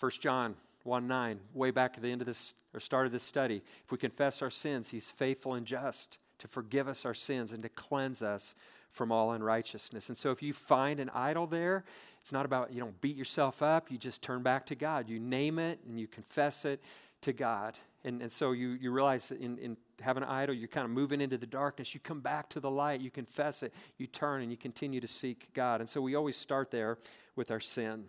1 0.00 0.10
John 0.20 0.56
1 0.82 1.06
9, 1.06 1.38
way 1.54 1.70
back 1.70 1.92
at 1.96 2.02
the 2.02 2.10
end 2.10 2.20
of 2.20 2.26
this, 2.26 2.56
or 2.74 2.80
start 2.80 3.06
of 3.06 3.12
this 3.12 3.22
study, 3.22 3.62
if 3.84 3.92
we 3.92 3.98
confess 3.98 4.42
our 4.42 4.50
sins, 4.50 4.88
He's 4.88 5.08
faithful 5.08 5.54
and 5.54 5.64
just 5.64 6.18
to 6.38 6.48
forgive 6.48 6.88
us 6.88 7.05
our 7.05 7.14
sins 7.14 7.53
and 7.53 7.62
to 7.62 7.68
cleanse 7.68 8.22
us 8.22 8.55
from 8.90 9.12
all 9.12 9.33
unrighteousness. 9.33 10.09
And 10.09 10.16
so 10.16 10.31
if 10.31 10.42
you 10.42 10.53
find 10.53 11.01
an 11.01 11.11
idol 11.11 11.46
there, 11.46 11.85
it's 12.20 12.33
not 12.33 12.46
about 12.46 12.72
you 12.72 12.81
don't 12.81 13.01
beat 13.01 13.16
yourself 13.16 13.62
up, 13.62 13.90
you 13.90 13.98
just 13.98 14.22
turn 14.22 14.42
back 14.42 14.66
to 14.66 14.74
God. 14.74 15.09
You 15.09 15.18
name 15.18 15.59
it 15.59 15.81
and 15.87 15.98
you 15.98 16.07
confess 16.07 16.64
it 16.64 16.83
to 17.22 17.33
God. 17.33 17.79
And, 18.05 18.22
and 18.22 18.31
so 18.31 18.53
you, 18.53 18.70
you 18.81 18.92
realize 18.92 19.33
in, 19.33 19.59
in 19.59 19.77
having 20.01 20.22
an 20.22 20.29
idol, 20.29 20.55
you're 20.55 20.68
kind 20.68 20.85
of 20.85 20.90
moving 20.90 21.20
into 21.20 21.37
the 21.37 21.46
darkness. 21.46 21.94
You 21.94 22.01
come 22.01 22.20
back 22.20 22.48
to 22.51 22.61
the 22.61 22.70
light, 22.70 23.01
you 23.01 23.11
confess 23.11 23.62
it, 23.62 23.74
you 23.98 24.07
turn, 24.07 24.42
and 24.42 24.51
you 24.51 24.57
continue 24.57 25.01
to 25.01 25.09
seek 25.09 25.53
God. 25.53 25.81
And 25.81 25.88
so 25.88 26.01
we 26.01 26.14
always 26.14 26.37
start 26.37 26.70
there 26.70 26.98
with 27.35 27.51
our 27.51 27.61
sin. 27.61 28.05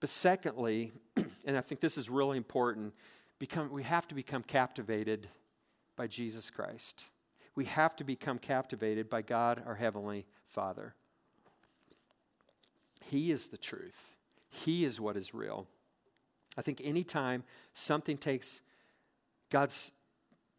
But 0.00 0.08
secondly, 0.08 0.92
and 1.44 1.56
I 1.56 1.60
think 1.60 1.80
this 1.80 1.98
is 1.98 2.08
really 2.08 2.38
important, 2.38 2.94
become, 3.38 3.70
we 3.70 3.82
have 3.82 4.08
to 4.08 4.14
become 4.14 4.42
captivated 4.42 5.28
by 5.96 6.06
Jesus 6.06 6.50
Christ 6.50 7.06
we 7.58 7.64
have 7.64 7.96
to 7.96 8.04
become 8.04 8.38
captivated 8.38 9.10
by 9.10 9.20
God, 9.20 9.64
our 9.66 9.74
Heavenly 9.74 10.26
Father. 10.46 10.94
He 13.04 13.32
is 13.32 13.48
the 13.48 13.56
truth, 13.56 14.12
He 14.48 14.84
is 14.84 15.00
what 15.00 15.16
is 15.16 15.34
real. 15.34 15.66
I 16.56 16.62
think 16.62 16.80
anytime 16.84 17.42
something 17.74 18.16
takes 18.16 18.62
God's 19.50 19.90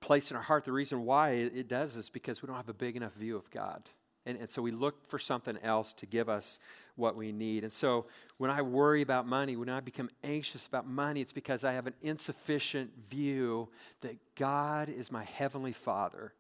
place 0.02 0.30
in 0.30 0.36
our 0.36 0.44
heart, 0.44 0.66
the 0.66 0.74
reason 0.74 1.06
why 1.06 1.30
it 1.30 1.70
does 1.70 1.96
is 1.96 2.10
because 2.10 2.42
we 2.42 2.48
don't 2.48 2.58
have 2.58 2.68
a 2.68 2.74
big 2.74 2.98
enough 2.98 3.14
view 3.14 3.38
of 3.38 3.50
God. 3.50 3.90
And, 4.26 4.38
and, 4.38 4.50
so 4.50 4.62
we 4.62 4.72
look 4.72 5.10
for 5.10 5.20
something 5.20 5.58
else 5.64 5.94
to 5.94 6.06
give 6.06 6.28
us 6.28 6.60
what 6.98 7.16
we 7.16 7.32
need. 7.32 7.64
And 7.64 7.72
so 7.72 8.08
when 8.38 8.52
I 8.52 8.62
worry 8.62 9.02
about 9.02 9.26
money, 9.26 9.56
when 9.56 9.70
I 9.70 9.80
become 9.80 10.10
anxious 10.22 10.68
about 10.68 10.86
money, 10.86 11.22
it's 11.22 11.32
because 11.32 11.64
I 11.64 11.72
have 11.72 11.88
an 11.88 11.96
insufficient 12.02 12.92
view 13.10 13.70
that 14.02 14.18
God 14.36 14.90
is 14.90 15.14
my 15.14 15.24
heavenly 15.24 15.72
Father 15.72 16.34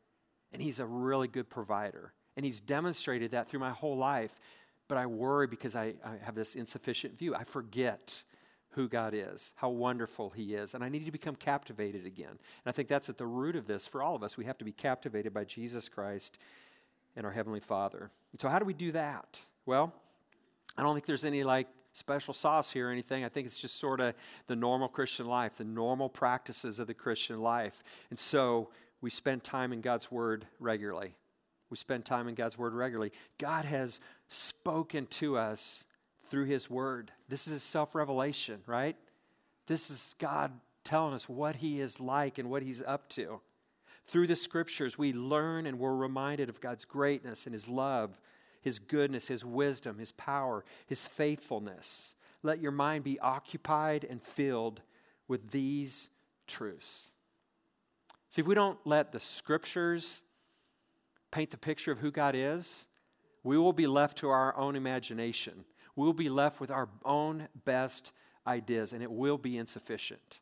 and 0.54 0.62
He's 0.62 0.80
a 0.80 0.86
really 0.86 1.28
good 1.28 1.50
provider. 1.50 2.14
And 2.36 2.46
He's 2.46 2.60
demonstrated 2.62 3.32
that 3.32 3.48
through 3.48 3.60
my 3.60 3.72
whole 3.72 3.98
life. 3.98 4.40
But 4.88 4.98
I 4.98 5.06
worry 5.06 5.48
because 5.48 5.76
I, 5.76 5.94
I 6.04 6.16
have 6.24 6.36
this 6.36 6.56
insufficient 6.56 7.18
view. 7.18 7.36
I 7.36 7.44
forget 7.44 8.24
who 8.72 8.88
God 8.88 9.14
is, 9.16 9.54
how 9.56 9.70
wonderful 9.70 10.30
He 10.32 10.56
is. 10.56 10.74
And 10.74 10.84
I 10.84 10.90
need 10.90 11.06
to 11.06 11.12
become 11.12 11.36
captivated 11.36 12.06
again. 12.06 12.30
And 12.30 12.68
I 12.68 12.72
think 12.72 12.88
that's 12.88 13.10
at 13.10 13.18
the 13.18 13.26
root 13.26 13.56
of 13.56 13.68
this 13.68 13.88
for 13.88 14.02
all 14.02 14.16
of 14.16 14.24
us. 14.24 14.38
We 14.38 14.46
have 14.46 14.58
to 14.60 14.66
be 14.66 14.72
captivated 14.72 15.34
by 15.34 15.44
Jesus 15.44 15.90
Christ 15.90 16.40
and 17.16 17.26
our 17.26 17.32
Heavenly 17.32 17.60
Father. 17.60 18.12
So, 18.38 18.50
how 18.50 18.60
do 18.60 18.66
we 18.66 18.74
do 18.74 18.92
that? 18.94 19.42
Well, 19.66 19.94
I 20.78 20.84
don't 20.84 20.94
think 20.94 21.06
there's 21.06 21.26
any 21.26 21.44
like 21.44 21.68
special 21.94 22.34
sauce 22.34 22.72
here 22.72 22.90
or 22.90 22.92
anything. 22.92 23.26
I 23.26 23.30
think 23.30 23.46
it's 23.46 23.60
just 23.60 23.80
sort 23.80 24.00
of 24.00 24.14
the 24.48 24.56
normal 24.56 24.88
Christian 24.88 25.26
life, 25.26 25.58
the 25.58 25.64
normal 25.64 26.10
practices 26.10 26.80
of 26.80 26.88
the 26.88 26.94
Christian 26.94 27.42
life. 27.42 27.84
And 28.10 28.18
so, 28.18 28.70
we 29.02 29.10
spend 29.10 29.44
time 29.44 29.72
in 29.72 29.82
God's 29.82 30.12
Word 30.12 30.46
regularly. 30.60 31.16
We 31.70 31.78
spend 31.78 32.06
time 32.06 32.28
in 32.28 32.36
God's 32.36 32.58
Word 32.58 32.74
regularly. 32.74 33.12
God 33.38 33.66
has 33.66 34.00
spoken 34.28 35.06
to 35.08 35.38
us 35.38 35.86
through 36.26 36.46
His 36.46 36.70
Word. 36.70 37.12
This 37.28 37.48
is 37.48 37.64
self 37.64 37.96
revelation, 37.96 38.62
right? 38.66 38.96
This 39.68 39.90
is 39.90 40.16
God 40.20 40.52
telling 40.84 41.14
us 41.14 41.30
what 41.30 41.58
He 41.58 41.80
is 41.80 42.00
like 42.00 42.38
and 42.38 42.50
what 42.50 42.64
He's 42.64 42.82
up 42.84 43.08
to. 43.10 43.40
Through 44.06 44.28
the 44.28 44.36
Scriptures, 44.36 44.98
we 44.98 45.14
learn 45.14 45.68
and 45.68 45.80
we're 45.80 45.96
reminded 45.96 46.50
of 46.50 46.62
God's 46.62 46.86
greatness 46.86 47.46
and 47.46 47.54
His 47.54 47.68
love, 47.68 48.20
His 48.62 48.80
goodness, 48.80 49.28
His 49.28 49.46
wisdom, 49.46 50.00
His 50.00 50.12
power, 50.12 50.66
His 50.88 51.08
faithfulness. 51.08 52.16
Let 52.42 52.60
your 52.60 52.72
mind 52.72 53.04
be 53.04 53.20
occupied 53.20 54.06
and 54.10 54.22
filled 54.22 54.82
with 55.28 55.52
these 55.52 56.10
truths. 56.48 57.12
See, 58.30 58.42
if 58.42 58.48
we 58.48 58.56
don't 58.56 58.80
let 58.86 59.12
the 59.12 59.20
scriptures 59.20 60.24
paint 61.32 61.50
the 61.50 61.58
picture 61.58 61.92
of 61.92 62.00
who 62.00 62.12
God 62.12 62.36
is, 62.36 62.88
we 63.44 63.58
will 63.58 63.74
be 63.74 63.88
left 63.88 64.18
to 64.20 64.30
our 64.30 64.56
own 64.58 64.76
imagination. 64.76 65.66
We 65.96 66.06
will 66.06 66.14
be 66.14 66.30
left 66.30 66.62
with 66.62 66.72
our 66.72 66.90
own 67.04 67.48
best 67.66 68.12
ideas, 68.46 68.94
and 68.94 69.02
it 69.02 69.12
will 69.12 69.38
be 69.38 69.58
insufficient. 69.58 70.42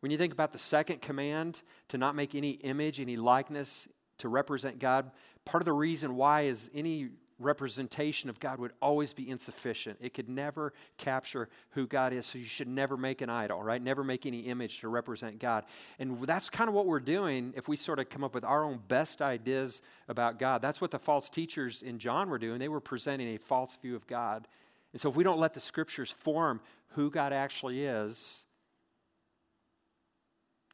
When 0.00 0.10
you 0.10 0.18
think 0.18 0.32
about 0.32 0.52
the 0.52 0.58
second 0.58 1.02
command 1.02 1.62
to 1.88 1.98
not 1.98 2.16
make 2.16 2.34
any 2.34 2.52
image, 2.52 3.00
any 3.00 3.16
likeness 3.16 3.88
to 4.18 4.28
represent 4.28 4.78
God, 4.78 5.10
part 5.44 5.62
of 5.62 5.66
the 5.66 5.72
reason 5.72 6.16
why 6.16 6.42
is 6.42 6.70
any 6.74 7.10
representation 7.40 8.30
of 8.30 8.38
God 8.38 8.60
would 8.60 8.72
always 8.80 9.12
be 9.12 9.28
insufficient. 9.28 9.98
It 10.00 10.14
could 10.14 10.28
never 10.28 10.72
capture 10.98 11.48
who 11.70 11.86
God 11.86 12.12
is. 12.12 12.26
So 12.26 12.38
you 12.38 12.44
should 12.44 12.68
never 12.68 12.96
make 12.96 13.22
an 13.22 13.30
idol, 13.30 13.62
right? 13.62 13.82
Never 13.82 14.04
make 14.04 14.26
any 14.26 14.40
image 14.40 14.80
to 14.80 14.88
represent 14.88 15.38
God. 15.38 15.64
And 15.98 16.20
that's 16.20 16.50
kind 16.50 16.68
of 16.68 16.74
what 16.74 16.86
we're 16.86 17.00
doing 17.00 17.52
if 17.56 17.66
we 17.66 17.76
sort 17.76 17.98
of 17.98 18.08
come 18.08 18.22
up 18.22 18.34
with 18.34 18.44
our 18.44 18.64
own 18.64 18.80
best 18.88 19.22
ideas 19.22 19.82
about 20.08 20.38
God. 20.38 20.62
That's 20.62 20.80
what 20.80 20.90
the 20.90 20.98
false 20.98 21.30
teachers 21.30 21.82
in 21.82 21.98
John 21.98 22.28
were 22.28 22.38
doing. 22.38 22.58
They 22.58 22.68
were 22.68 22.80
presenting 22.80 23.34
a 23.34 23.38
false 23.38 23.76
view 23.76 23.96
of 23.96 24.06
God. 24.06 24.46
And 24.92 25.00
so 25.00 25.08
if 25.08 25.16
we 25.16 25.24
don't 25.24 25.40
let 25.40 25.54
the 25.54 25.60
scriptures 25.60 26.10
form 26.10 26.60
who 26.90 27.10
God 27.10 27.32
actually 27.32 27.84
is, 27.84 28.44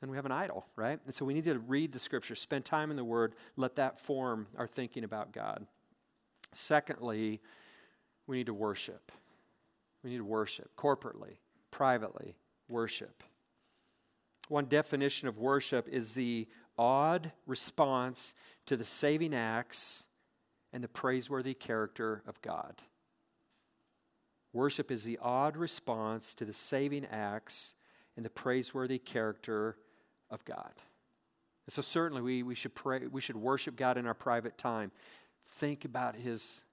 then 0.00 0.10
we 0.10 0.16
have 0.16 0.26
an 0.26 0.32
idol, 0.32 0.66
right? 0.76 0.98
And 1.04 1.14
so 1.14 1.24
we 1.24 1.34
need 1.34 1.44
to 1.44 1.58
read 1.58 1.92
the 1.92 1.98
scripture, 1.98 2.34
spend 2.34 2.64
time 2.64 2.90
in 2.90 2.96
the 2.96 3.04
word, 3.04 3.34
let 3.56 3.76
that 3.76 3.98
form 3.98 4.46
our 4.58 4.66
thinking 4.66 5.04
about 5.04 5.32
God. 5.32 5.66
Secondly, 6.52 7.40
we 8.26 8.38
need 8.38 8.46
to 8.46 8.54
worship. 8.54 9.12
We 10.02 10.10
need 10.10 10.18
to 10.18 10.24
worship 10.24 10.70
corporately, 10.76 11.38
privately, 11.70 12.36
worship. 12.68 13.22
One 14.48 14.66
definition 14.66 15.28
of 15.28 15.38
worship 15.38 15.88
is 15.88 16.14
the 16.14 16.46
awed 16.78 17.32
response 17.46 18.34
to 18.66 18.76
the 18.76 18.84
saving 18.84 19.34
acts 19.34 20.06
and 20.72 20.84
the 20.84 20.88
praiseworthy 20.88 21.54
character 21.54 22.22
of 22.26 22.40
God. 22.42 22.82
Worship 24.52 24.90
is 24.90 25.04
the 25.04 25.18
awed 25.20 25.56
response 25.56 26.34
to 26.36 26.44
the 26.44 26.52
saving 26.52 27.06
acts 27.06 27.74
and 28.16 28.24
the 28.24 28.30
praiseworthy 28.30 28.98
character 28.98 29.76
of 30.30 30.44
God. 30.44 30.72
And 31.66 31.72
so 31.72 31.82
certainly 31.82 32.22
we, 32.22 32.42
we 32.42 32.54
should 32.54 32.74
pray, 32.74 33.06
we 33.06 33.20
should 33.20 33.36
worship 33.36 33.76
God 33.76 33.98
in 33.98 34.06
our 34.06 34.14
private 34.14 34.56
time 34.56 34.92
think 35.46 35.84
about 35.84 36.16
his 36.16 36.64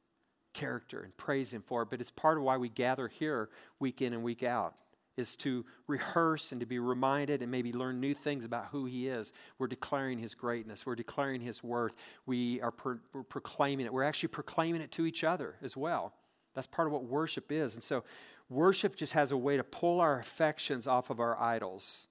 character 0.54 1.02
and 1.02 1.16
praise 1.18 1.54
him 1.54 1.62
for 1.62 1.84
it. 1.84 1.90
But 1.90 2.00
it's 2.02 2.12
part 2.12 2.38
of 2.38 2.44
why 2.44 2.58
we 2.58 2.70
gather 2.70 3.08
here 3.08 3.50
week 3.80 4.02
in 4.02 4.14
and 4.14 4.24
week 4.24 4.44
out 4.44 4.76
is 5.16 5.36
to 5.38 5.66
rehearse 5.88 6.52
and 6.52 6.62
to 6.62 6.66
be 6.66 6.80
reminded 6.80 7.42
and 7.42 7.52
maybe 7.52 7.72
learn 7.72 8.00
new 8.00 8.14
things 8.14 8.46
about 8.46 8.68
who 8.68 8.86
he 8.86 9.08
is. 9.08 9.32
We're 9.60 9.68
declaring 9.68 10.18
his 10.18 10.34
greatness. 10.34 10.86
We're 10.86 10.96
declaring 10.96 11.42
his 11.42 11.64
worth. 11.64 11.96
We 12.26 12.62
are 12.62 12.72
pro- 12.72 12.98
proclaiming 13.30 13.86
it. 13.86 13.94
We're 13.94 14.04
actually 14.04 14.30
proclaiming 14.30 14.82
it 14.82 14.92
to 14.94 15.06
each 15.06 15.24
other 15.24 15.56
as 15.62 15.78
well. 15.78 16.14
That's 16.56 16.68
part 16.68 16.88
of 16.88 16.94
what 16.94 17.04
worship 17.04 17.52
is. 17.52 17.76
And 17.76 17.84
so 17.84 18.04
worship 18.50 18.96
just 18.96 19.14
has 19.14 19.32
a 19.32 19.38
way 19.38 19.58
to 19.58 19.64
pull 19.64 20.00
our 20.00 20.20
affections 20.20 20.88
off 20.88 21.10
of 21.10 21.20
our 21.20 21.40
idols 21.40 22.08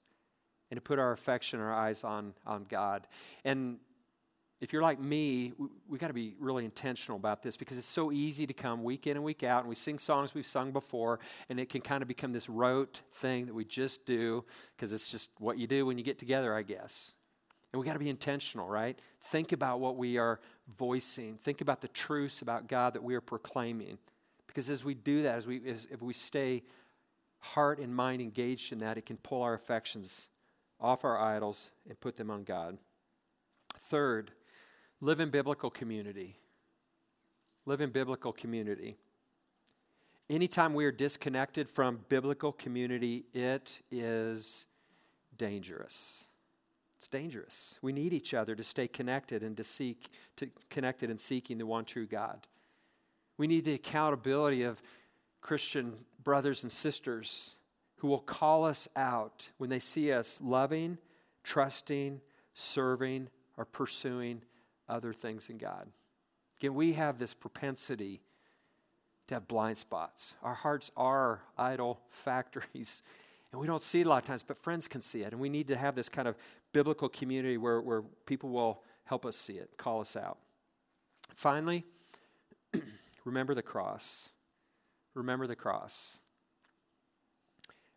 and 0.71 0.77
to 0.77 0.81
put 0.81 0.99
our 0.99 1.13
affection, 1.13 1.61
our 1.61 1.73
eyes 1.73 2.05
on, 2.05 2.35
on 2.47 2.65
God. 2.69 3.07
And 3.45 3.79
if 4.63 4.73
you're 4.73 4.81
like 4.81 5.01
me, 5.01 5.53
we, 5.59 5.67
we 5.89 5.99
got 5.99 6.07
to 6.07 6.15
be 6.15 6.37
really 6.39 6.65
intentional 6.65 7.19
about 7.19 7.43
this 7.43 7.57
because 7.57 7.79
it's 7.79 7.87
so 7.87 8.13
easy 8.13 8.47
to 8.47 8.55
come 8.55 8.85
week 8.85 9.09
in 9.09 9.17
and 9.17 9.25
week 9.25 9.43
out 9.43 9.63
and 9.63 9.69
we 9.69 9.75
sing 9.75 9.99
songs 9.99 10.37
we've 10.37 10.47
sung 10.47 10.71
before 10.71 11.19
and 11.51 11.59
it 11.59 11.69
can 11.69 11.81
kind 11.81 12.01
of 12.01 12.07
become 12.07 12.33
this 12.33 12.49
rote 12.49 13.03
thing 13.11 13.47
that 13.47 13.55
we 13.55 13.65
just 13.65 14.07
do 14.07 14.45
because 14.77 14.93
it's 14.93 15.11
just 15.11 15.33
what 15.41 15.59
you 15.59 15.67
do 15.67 15.85
when 15.85 15.99
you 15.99 16.05
get 16.05 16.17
together, 16.17 16.55
I 16.55 16.63
guess. 16.63 17.15
And 17.73 17.81
we 17.81 17.85
got 17.85 17.95
to 17.95 17.99
be 17.99 18.09
intentional, 18.09 18.69
right? 18.69 18.97
Think 19.21 19.51
about 19.51 19.81
what 19.81 19.97
we 19.97 20.17
are 20.17 20.39
voicing. 20.79 21.39
Think 21.39 21.61
about 21.61 21.81
the 21.81 21.89
truths 21.89 22.41
about 22.41 22.69
God 22.69 22.93
that 22.93 23.03
we 23.03 23.17
are 23.17 23.21
proclaiming. 23.21 23.99
Because 24.47 24.71
as 24.71 24.85
we 24.85 24.95
do 24.95 25.23
that, 25.23 25.35
as 25.35 25.47
we, 25.47 25.61
as, 25.69 25.89
if 25.91 26.03
we 26.03 26.13
stay 26.13 26.63
heart 27.41 27.81
and 27.81 27.93
mind 27.93 28.23
engaged 28.23 28.73
in 28.73 28.79
that, 28.79 28.97
it 28.97 29.07
can 29.07 29.17
pull 29.17 29.43
our 29.43 29.55
affections 29.55 30.29
off 30.79 31.05
our 31.05 31.21
idols 31.21 31.73
and 31.89 31.99
put 31.99 32.15
them 32.15 32.31
on 32.31 32.45
God. 32.45 32.79
Third, 33.77 34.31
Live 35.05 35.19
in 35.19 35.31
biblical 35.31 35.69
community. 35.69 36.37
Live 37.67 37.81
in 37.81 37.91
biblical 37.91 38.33
community. 38.33 38.97
Anytime 40.31 40.75
we 40.75 40.85
are 40.85 40.93
disconnected 40.93 41.69
from 41.69 42.05
biblical 42.09 42.53
community, 42.53 43.25
it 43.35 43.83
is 43.91 44.69
dangerous. 45.37 46.29
It's 46.99 47.09
dangerous. 47.09 47.81
We 47.83 47.93
need 47.93 48.13
each 48.13 48.33
other 48.33 48.55
to 48.55 48.63
stay 48.63 48.87
connected 48.87 49.43
and 49.43 49.57
to 49.57 49.65
seek 49.65 50.09
to 50.37 50.49
connected 50.71 51.11
and 51.11 51.19
seeking 51.19 51.59
the 51.59 51.67
one 51.67 51.85
true 51.85 52.07
God. 52.07 52.47
We 53.39 53.49
need 53.49 53.65
the 53.65 53.75
accountability 53.75 54.63
of 54.63 54.81
Christian 55.41 55.95
brothers 56.23 56.63
and 56.63 56.71
sisters 56.71 57.57
who 57.97 58.07
will 58.07 58.21
call 58.21 58.65
us 58.65 58.87
out 58.95 59.51
when 59.59 59.69
they 59.69 59.81
see 59.81 60.13
us 60.13 60.39
loving, 60.41 60.97
trusting, 61.43 62.21
serving, 62.55 63.31
or 63.57 63.65
pursuing 63.65 64.43
other 64.93 65.13
things 65.13 65.49
in 65.49 65.59
God. 65.59 65.89
Again, 66.61 66.75
we 66.75 66.93
have 66.93 67.19
this 67.19 67.35
propensity 67.35 68.21
to 69.27 69.35
have 69.35 69.49
blind 69.49 69.79
spots. 69.79 70.37
Our 70.43 70.55
hearts 70.55 70.91
are 70.97 71.41
idol 71.57 72.01
factories, 72.11 73.03
and 73.53 73.61
we 73.61 73.67
don't 73.67 73.83
see 73.83 74.01
it 74.01 74.07
a 74.07 74.09
lot 74.09 74.23
of 74.23 74.27
times, 74.27 74.43
but 74.43 74.59
friends 74.59 74.87
can 74.87 75.01
see 75.01 75.23
it. 75.23 75.33
And 75.33 75.41
we 75.41 75.49
need 75.49 75.69
to 75.69 75.77
have 75.77 75.95
this 75.95 76.09
kind 76.09 76.29
of 76.29 76.37
biblical 76.73 77.09
community 77.09 77.57
where, 77.57 77.81
where 77.81 78.03
people 78.27 78.51
will 78.51 78.83
help 79.05 79.27
us 79.27 79.37
see 79.37 79.55
it, 79.55 79.77
call 79.77 80.01
us 80.01 80.17
out. 80.17 80.39
Finally, 81.35 81.85
remember 83.25 83.55
the 83.55 83.63
cross. 83.63 84.31
Remember 85.15 85.47
the 85.47 85.57
cross. 85.57 86.21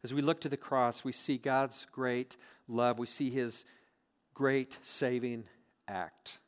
As 0.03 0.13
we 0.13 0.21
look 0.21 0.41
to 0.41 0.49
the 0.49 0.57
cross, 0.57 1.03
we 1.03 1.11
see 1.11 1.37
God's 1.37 1.87
great 1.91 2.37
love, 2.67 2.99
we 2.99 3.07
see 3.07 3.29
his 3.29 3.65
great 4.33 4.77
saving 4.81 5.45
act. 5.87 6.39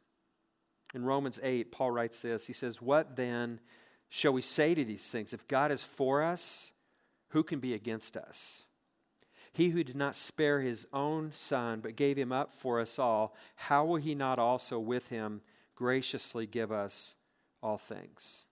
In 0.97 1.05
Romans 1.05 1.39
8, 1.43 1.71
Paul 1.71 1.91
writes 1.91 2.23
this 2.23 2.47
He 2.47 2.53
says, 2.53 2.81
What 2.81 3.15
then 3.15 3.59
shall 4.09 4.33
we 4.33 4.41
say 4.41 4.73
to 4.73 4.83
these 4.83 5.11
things? 5.11 5.31
If 5.31 5.47
God 5.47 5.71
is 5.71 5.83
for 5.83 6.23
us, 6.23 6.73
who 7.29 7.43
can 7.43 7.59
be 7.59 7.75
against 7.75 8.17
us? 8.17 8.65
He 9.53 9.69
who 9.69 9.83
did 9.83 9.95
not 9.95 10.15
spare 10.15 10.59
his 10.59 10.87
own 10.91 11.31
son, 11.31 11.81
but 11.81 11.95
gave 11.95 12.17
him 12.17 12.31
up 12.31 12.51
for 12.51 12.79
us 12.79 12.97
all, 12.97 13.35
how 13.55 13.85
will 13.85 13.97
he 13.97 14.15
not 14.15 14.39
also 14.39 14.79
with 14.79 15.09
him 15.09 15.41
graciously 15.75 16.47
give 16.47 16.71
us 16.71 17.15
all 17.61 17.77
things? 17.77 18.47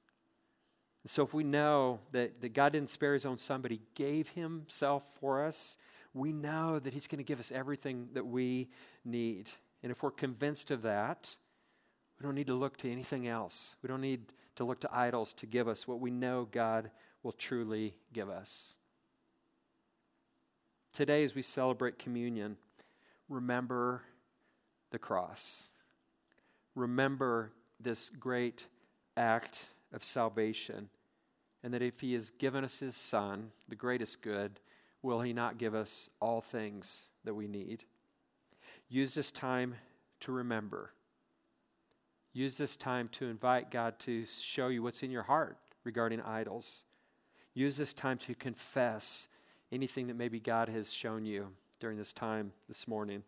And 1.02 1.10
so, 1.10 1.24
if 1.24 1.34
we 1.34 1.44
know 1.44 2.00
that, 2.12 2.42
that 2.42 2.54
God 2.54 2.74
didn't 2.74 2.92
spare 2.92 3.14
his 3.14 3.26
own 3.26 3.40
son, 3.40 3.64
but 3.64 3.72
he 3.72 3.82
gave 3.96 4.30
himself 4.30 5.18
for 5.20 5.44
us, 5.44 5.80
we 6.14 6.32
know 6.32 6.78
that 6.78 6.94
he's 6.94 7.08
going 7.08 7.18
to 7.18 7.24
give 7.24 7.40
us 7.40 7.52
everything 7.52 8.10
that 8.14 8.28
we 8.28 8.70
need. 9.04 9.50
And 9.82 9.92
if 9.92 10.04
we're 10.04 10.12
convinced 10.12 10.70
of 10.70 10.84
that, 10.84 11.38
we 12.20 12.24
don't 12.24 12.36
need 12.36 12.48
to 12.48 12.54
look 12.56 12.78
to 12.78 12.92
anything 12.92 13.28
else. 13.28 13.76
We 13.82 13.88
don't 13.88 14.02
need 14.02 14.34
to 14.56 14.64
look 14.64 14.80
to 14.82 14.96
idols 14.96 15.34
to 15.34 15.46
give 15.46 15.68
us 15.68 15.88
what 15.88 16.00
we 16.00 16.12
know 16.12 16.48
God 16.50 16.90
will 17.24 17.34
truly 17.34 17.96
give 18.14 18.30
us. 18.30 18.78
Today, 20.94 21.24
as 21.24 21.36
we 21.36 21.42
celebrate 21.42 22.00
communion, 22.00 22.56
remember 23.28 24.04
the 24.92 25.00
cross. 25.00 25.74
Remember 26.74 27.52
this 27.80 28.10
great 28.10 28.68
act 29.18 29.68
of 29.92 30.04
salvation. 30.04 30.90
And 31.64 31.74
that 31.74 31.82
if 31.82 32.00
He 32.00 32.14
has 32.14 32.30
given 32.30 32.64
us 32.64 32.80
His 32.80 32.96
Son, 32.96 33.52
the 33.68 33.76
greatest 33.76 34.22
good, 34.22 34.60
will 35.02 35.22
He 35.22 35.34
not 35.34 35.58
give 35.58 35.76
us 35.76 36.10
all 36.22 36.40
things 36.40 37.10
that 37.26 37.34
we 37.34 37.48
need? 37.48 37.84
Use 38.88 39.16
this 39.16 39.32
time 39.32 39.76
to 40.22 40.32
remember 40.32 40.92
Use 42.36 42.58
this 42.58 42.76
time 42.76 43.08
to 43.14 43.30
invite 43.30 43.72
God 43.72 43.98
to 44.00 44.26
show 44.26 44.68
you 44.68 44.84
what's 44.84 45.04
in 45.04 45.10
your 45.10 45.24
heart 45.24 45.58
regarding 45.86 46.20
idols. 46.20 46.84
Use 47.54 47.78
this 47.78 47.94
time 47.94 48.18
to 48.18 48.36
confess 48.36 49.30
anything 49.72 50.08
that 50.08 50.18
maybe 50.18 50.42
God 50.42 50.68
has 50.68 50.92
shown 50.92 51.26
you 51.26 51.48
during 51.80 51.98
this 51.98 52.12
time 52.12 52.52
this 52.68 52.90
morning. 52.90 53.24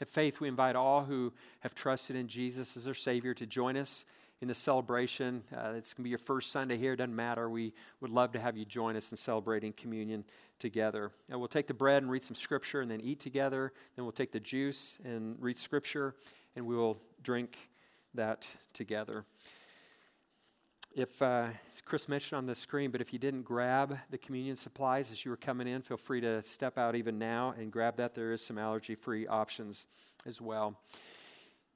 At 0.00 0.08
Faith, 0.08 0.40
we 0.40 0.48
invite 0.48 0.76
all 0.76 1.04
who 1.04 1.34
have 1.60 1.74
trusted 1.74 2.16
in 2.16 2.26
Jesus 2.26 2.74
as 2.74 2.84
their 2.84 2.94
Savior 2.94 3.34
to 3.34 3.44
join 3.44 3.76
us 3.76 4.06
in 4.40 4.48
the 4.48 4.54
celebration. 4.54 5.42
Uh, 5.52 5.72
it's 5.76 5.92
going 5.92 6.02
to 6.02 6.04
be 6.04 6.08
your 6.08 6.18
first 6.18 6.50
Sunday 6.50 6.78
here. 6.78 6.94
It 6.94 6.96
doesn't 6.96 7.14
matter. 7.14 7.50
We 7.50 7.74
would 8.00 8.10
love 8.10 8.32
to 8.32 8.40
have 8.40 8.56
you 8.56 8.64
join 8.64 8.96
us 8.96 9.10
in 9.10 9.18
celebrating 9.18 9.74
communion 9.74 10.24
together. 10.58 11.12
And 11.28 11.38
we'll 11.38 11.48
take 11.48 11.66
the 11.66 11.74
bread 11.74 12.02
and 12.02 12.10
read 12.10 12.22
some 12.22 12.34
scripture 12.34 12.80
and 12.80 12.90
then 12.90 13.02
eat 13.02 13.20
together. 13.20 13.74
Then 13.94 14.06
we'll 14.06 14.12
take 14.12 14.32
the 14.32 14.40
juice 14.40 14.98
and 15.04 15.36
read 15.38 15.58
scripture 15.58 16.14
and 16.58 16.66
we 16.66 16.74
will 16.74 16.98
drink 17.22 17.56
that 18.14 18.52
together. 18.72 19.24
if 20.92 21.22
uh, 21.22 21.46
Chris 21.84 22.08
mentioned 22.08 22.36
on 22.36 22.46
the 22.46 22.54
screen, 22.54 22.90
but 22.90 23.00
if 23.00 23.12
you 23.12 23.18
didn't 23.20 23.42
grab 23.42 23.96
the 24.10 24.18
communion 24.18 24.56
supplies 24.56 25.12
as 25.12 25.24
you 25.24 25.30
were 25.30 25.36
coming 25.36 25.68
in, 25.68 25.82
feel 25.82 25.96
free 25.96 26.20
to 26.20 26.42
step 26.42 26.76
out 26.76 26.96
even 26.96 27.16
now 27.16 27.54
and 27.56 27.70
grab 27.70 27.94
that. 27.94 28.12
There 28.12 28.32
is 28.32 28.44
some 28.44 28.58
allergy-free 28.58 29.28
options 29.28 29.86
as 30.26 30.40
well. 30.40 30.80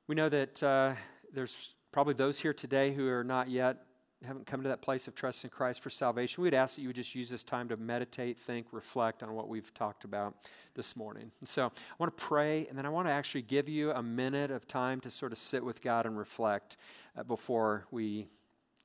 We 0.09 0.17
know 0.17 0.29
that 0.29 0.61
uh, 0.65 0.95
there's 1.33 1.77
probably 1.93 2.15
those 2.15 2.41
here 2.41 2.53
today 2.53 2.93
who 2.93 3.09
are 3.09 3.23
not 3.23 3.49
yet 3.49 3.85
haven't 4.27 4.47
come 4.47 4.63
to 4.63 4.69
that 4.69 4.83
place 4.83 5.09
of 5.09 5.15
trust 5.15 5.45
in 5.45 5.51
Christ 5.51 5.81
for 5.81 5.91
salvation, 5.91 6.43
we'd 6.43 6.55
ask 6.55 6.77
that 6.77 6.83
you 6.83 6.89
would 6.89 6.97
just 6.97 7.15
use 7.15 7.29
this 7.29 7.43
time 7.43 7.69
to 7.69 7.77
meditate, 7.77 8.39
think, 8.39 8.67
reflect 8.73 9.23
on 9.23 9.35
what 9.35 9.49
we've 9.49 9.73
talked 9.75 10.05
about 10.05 10.35
this 10.75 10.97
morning. 10.97 11.31
And 11.41 11.49
so 11.49 11.67
I 11.67 11.95
want 11.99 12.17
to 12.17 12.23
pray, 12.23 12.67
and 12.69 12.79
then 12.79 12.87
I 12.87 12.89
want 12.89 13.09
to 13.09 13.13
actually 13.13 13.43
give 13.43 13.69
you 13.69 13.91
a 13.93 14.03
minute 14.03 14.51
of 14.51 14.69
time 14.69 15.01
to 15.01 15.11
sort 15.11 15.33
of 15.33 15.39
sit 15.39 15.65
with 15.65 15.83
God 15.83 16.07
and 16.07 16.17
reflect 16.17 16.77
uh, 17.17 17.25
before 17.25 17.87
we 17.91 18.29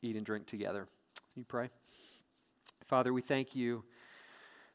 eat 0.02 0.16
and 0.16 0.26
drink 0.26 0.48
together. 0.48 0.88
Can 1.34 1.42
you 1.42 1.46
pray? 1.46 1.70
Father, 2.86 3.14
we 3.14 3.22
thank 3.22 3.56
you 3.56 3.84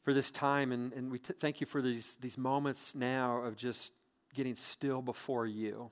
for 0.02 0.14
this 0.14 0.30
time, 0.30 0.72
and, 0.72 0.92
and 0.92 1.10
we 1.10 1.18
t- 1.18 1.34
thank 1.38 1.60
you 1.60 1.66
for 1.66 1.82
these, 1.82 2.16
these 2.16 2.38
moments 2.38 2.94
now 2.94 3.38
of 3.38 3.56
just 3.56 3.94
getting 4.34 4.54
still 4.54 5.02
before 5.02 5.46
you. 5.46 5.90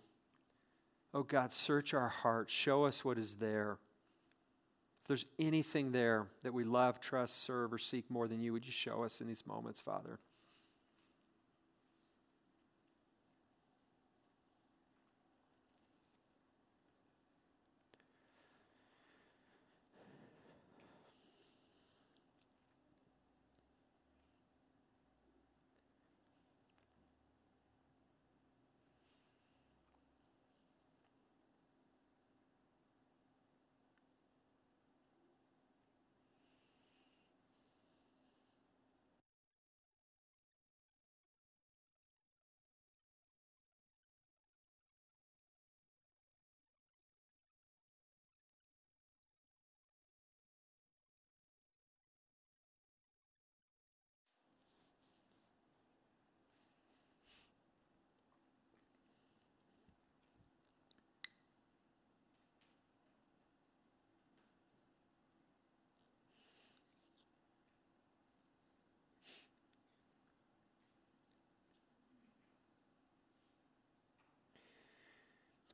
Oh 1.13 1.23
God, 1.23 1.51
search 1.51 1.93
our 1.93 2.09
hearts, 2.09 2.53
show 2.53 2.85
us 2.85 3.05
what 3.05 3.19
is 3.19 3.37
there 3.37 3.79
there's 5.11 5.27
anything 5.41 5.91
there 5.91 6.29
that 6.45 6.55
we 6.55 6.63
love, 6.63 7.01
trust, 7.01 7.43
serve, 7.43 7.73
or 7.73 7.79
seek 7.79 8.09
more 8.09 8.29
than 8.29 8.41
you, 8.41 8.53
would 8.53 8.65
you 8.65 8.71
show 8.71 9.03
us 9.03 9.21
in 9.21 9.27
these 9.27 9.45
moments, 9.45 9.81
Father? 9.81 10.21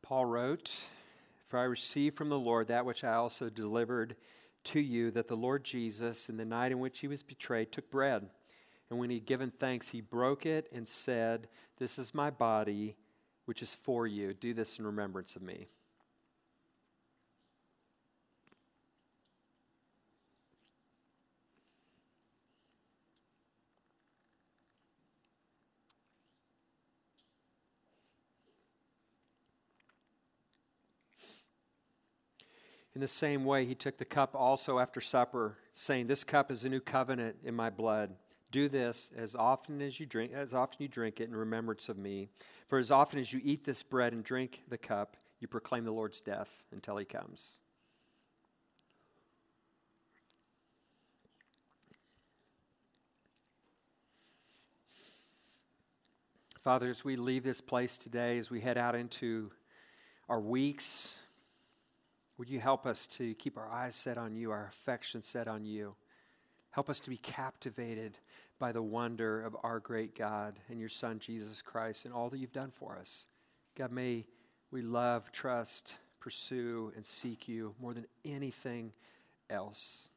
Paul 0.03 0.27
wrote, 0.27 0.89
For 1.49 1.59
I 1.59 1.65
received 1.65 2.17
from 2.17 2.29
the 2.29 2.39
Lord 2.39 2.69
that 2.69 2.87
which 2.87 3.05
I 3.05 3.15
also 3.15 3.49
delivered 3.51 4.17
to 4.65 4.81
you, 4.81 5.11
that 5.13 5.29
the 5.29 5.37
Lord 5.37 5.65
Jesus, 5.65 6.29
in 6.29 6.37
the 6.37 6.45
night 6.45 6.73
in 6.73 6.81
which 6.81 7.01
he 7.01 7.09
was 7.09 7.23
betrayed, 7.23 7.73
took 7.73 7.91
bread. 7.91 8.29
And 8.91 8.99
when 8.99 9.11
he 9.11 9.17
had 9.17 9.27
given 9.27 9.51
thanks, 9.51 9.89
he 9.89 10.01
broke 10.01 10.47
it 10.47 10.69
and 10.73 10.87
said, 10.87 11.49
This 11.79 11.99
is 11.99 12.15
my 12.15 12.31
body, 12.31 12.97
which 13.45 13.63
is 13.63 13.75
for 13.75 14.07
you. 14.07 14.33
Do 14.33 14.55
this 14.55 14.79
in 14.79 14.87
remembrance 14.87 15.37
of 15.37 15.43
me. 15.43 15.67
In 32.97 33.01
the 33.01 33.07
same 33.07 33.45
way, 33.45 33.67
he 33.67 33.75
took 33.75 33.99
the 33.99 34.07
cup 34.07 34.35
also 34.35 34.79
after 34.79 35.03
supper, 35.03 35.59
saying, 35.75 36.07
This 36.07 36.25
cup 36.25 36.51
is 36.51 36.65
a 36.65 36.71
new 36.71 36.81
covenant 36.81 37.37
in 37.45 37.55
my 37.55 37.69
blood. 37.69 38.17
Do 38.51 38.71
this 38.71 39.13
as 39.15 39.37
often 39.37 39.83
as 39.83 40.01
you 40.01 40.07
drink, 40.07 40.33
as 40.33 40.55
often 40.55 40.79
you 40.81 40.89
drink 40.89 41.21
it 41.21 41.29
in 41.29 41.37
remembrance 41.37 41.91
of 41.91 41.99
me. 41.99 42.31
For 42.67 42.79
as 42.79 42.91
often 42.91 43.21
as 43.21 43.35
you 43.35 43.41
eat 43.45 43.65
this 43.65 43.83
bread 43.83 44.15
and 44.15 44.25
drink 44.25 44.63
the 44.71 44.79
cup, 44.79 45.19
you 45.41 45.47
proclaim 45.47 45.85
the 45.85 45.91
Lord's 45.91 46.23
death 46.23 46.65
until 46.73 46.97
he 46.97 47.05
comes. 47.05 47.59
Father, 56.63 56.89
as 56.89 57.05
we 57.05 57.17
leave 57.17 57.45
this 57.45 57.61
place 57.61 57.99
today, 57.99 58.39
as 58.39 58.51
we 58.51 58.63
head 58.63 58.79
out 58.79 58.95
into 58.95 59.51
our 60.31 60.41
weeks, 60.41 61.19
would 62.39 62.51
you 62.51 62.61
help 62.61 62.87
us 62.87 63.07
to 63.07 63.35
keep 63.35 63.57
our 63.57 63.73
eyes 63.73 63.95
set 63.95 64.19
on 64.19 64.37
you, 64.37 64.51
our 64.51 64.67
affection 64.67 65.23
set 65.23 65.49
on 65.49 65.65
you? 65.65 65.95
Help 66.71 66.91
us 66.91 67.01
to 67.01 67.11
be 67.11 67.17
captivated 67.17 68.19
by 68.59 68.73
the 68.73 68.83
wonder 68.83 69.43
of 69.43 69.57
our 69.63 69.81
great 69.81 70.15
God 70.15 70.59
and 70.69 70.79
your 70.79 70.89
Son, 70.89 71.19
Jesus 71.19 71.63
Christ, 71.63 72.05
and 72.05 72.13
all 72.13 72.29
that 72.29 72.39
you've 72.39 72.53
done 72.53 72.71
for 72.71 72.97
us. 72.99 73.29
God, 73.75 73.93
may 73.93 74.27
we 74.71 74.83
love, 74.83 75.33
trust, 75.33 75.99
pursue, 76.21 76.93
and 76.95 77.07
seek 77.07 77.49
you 77.49 77.75
more 77.81 77.95
than 77.95 78.07
anything 78.25 78.93
else. 79.49 80.11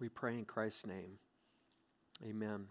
We 0.00 0.08
pray 0.08 0.34
in 0.34 0.44
Christ's 0.44 0.86
name. 0.86 1.18
Amen. 2.26 2.66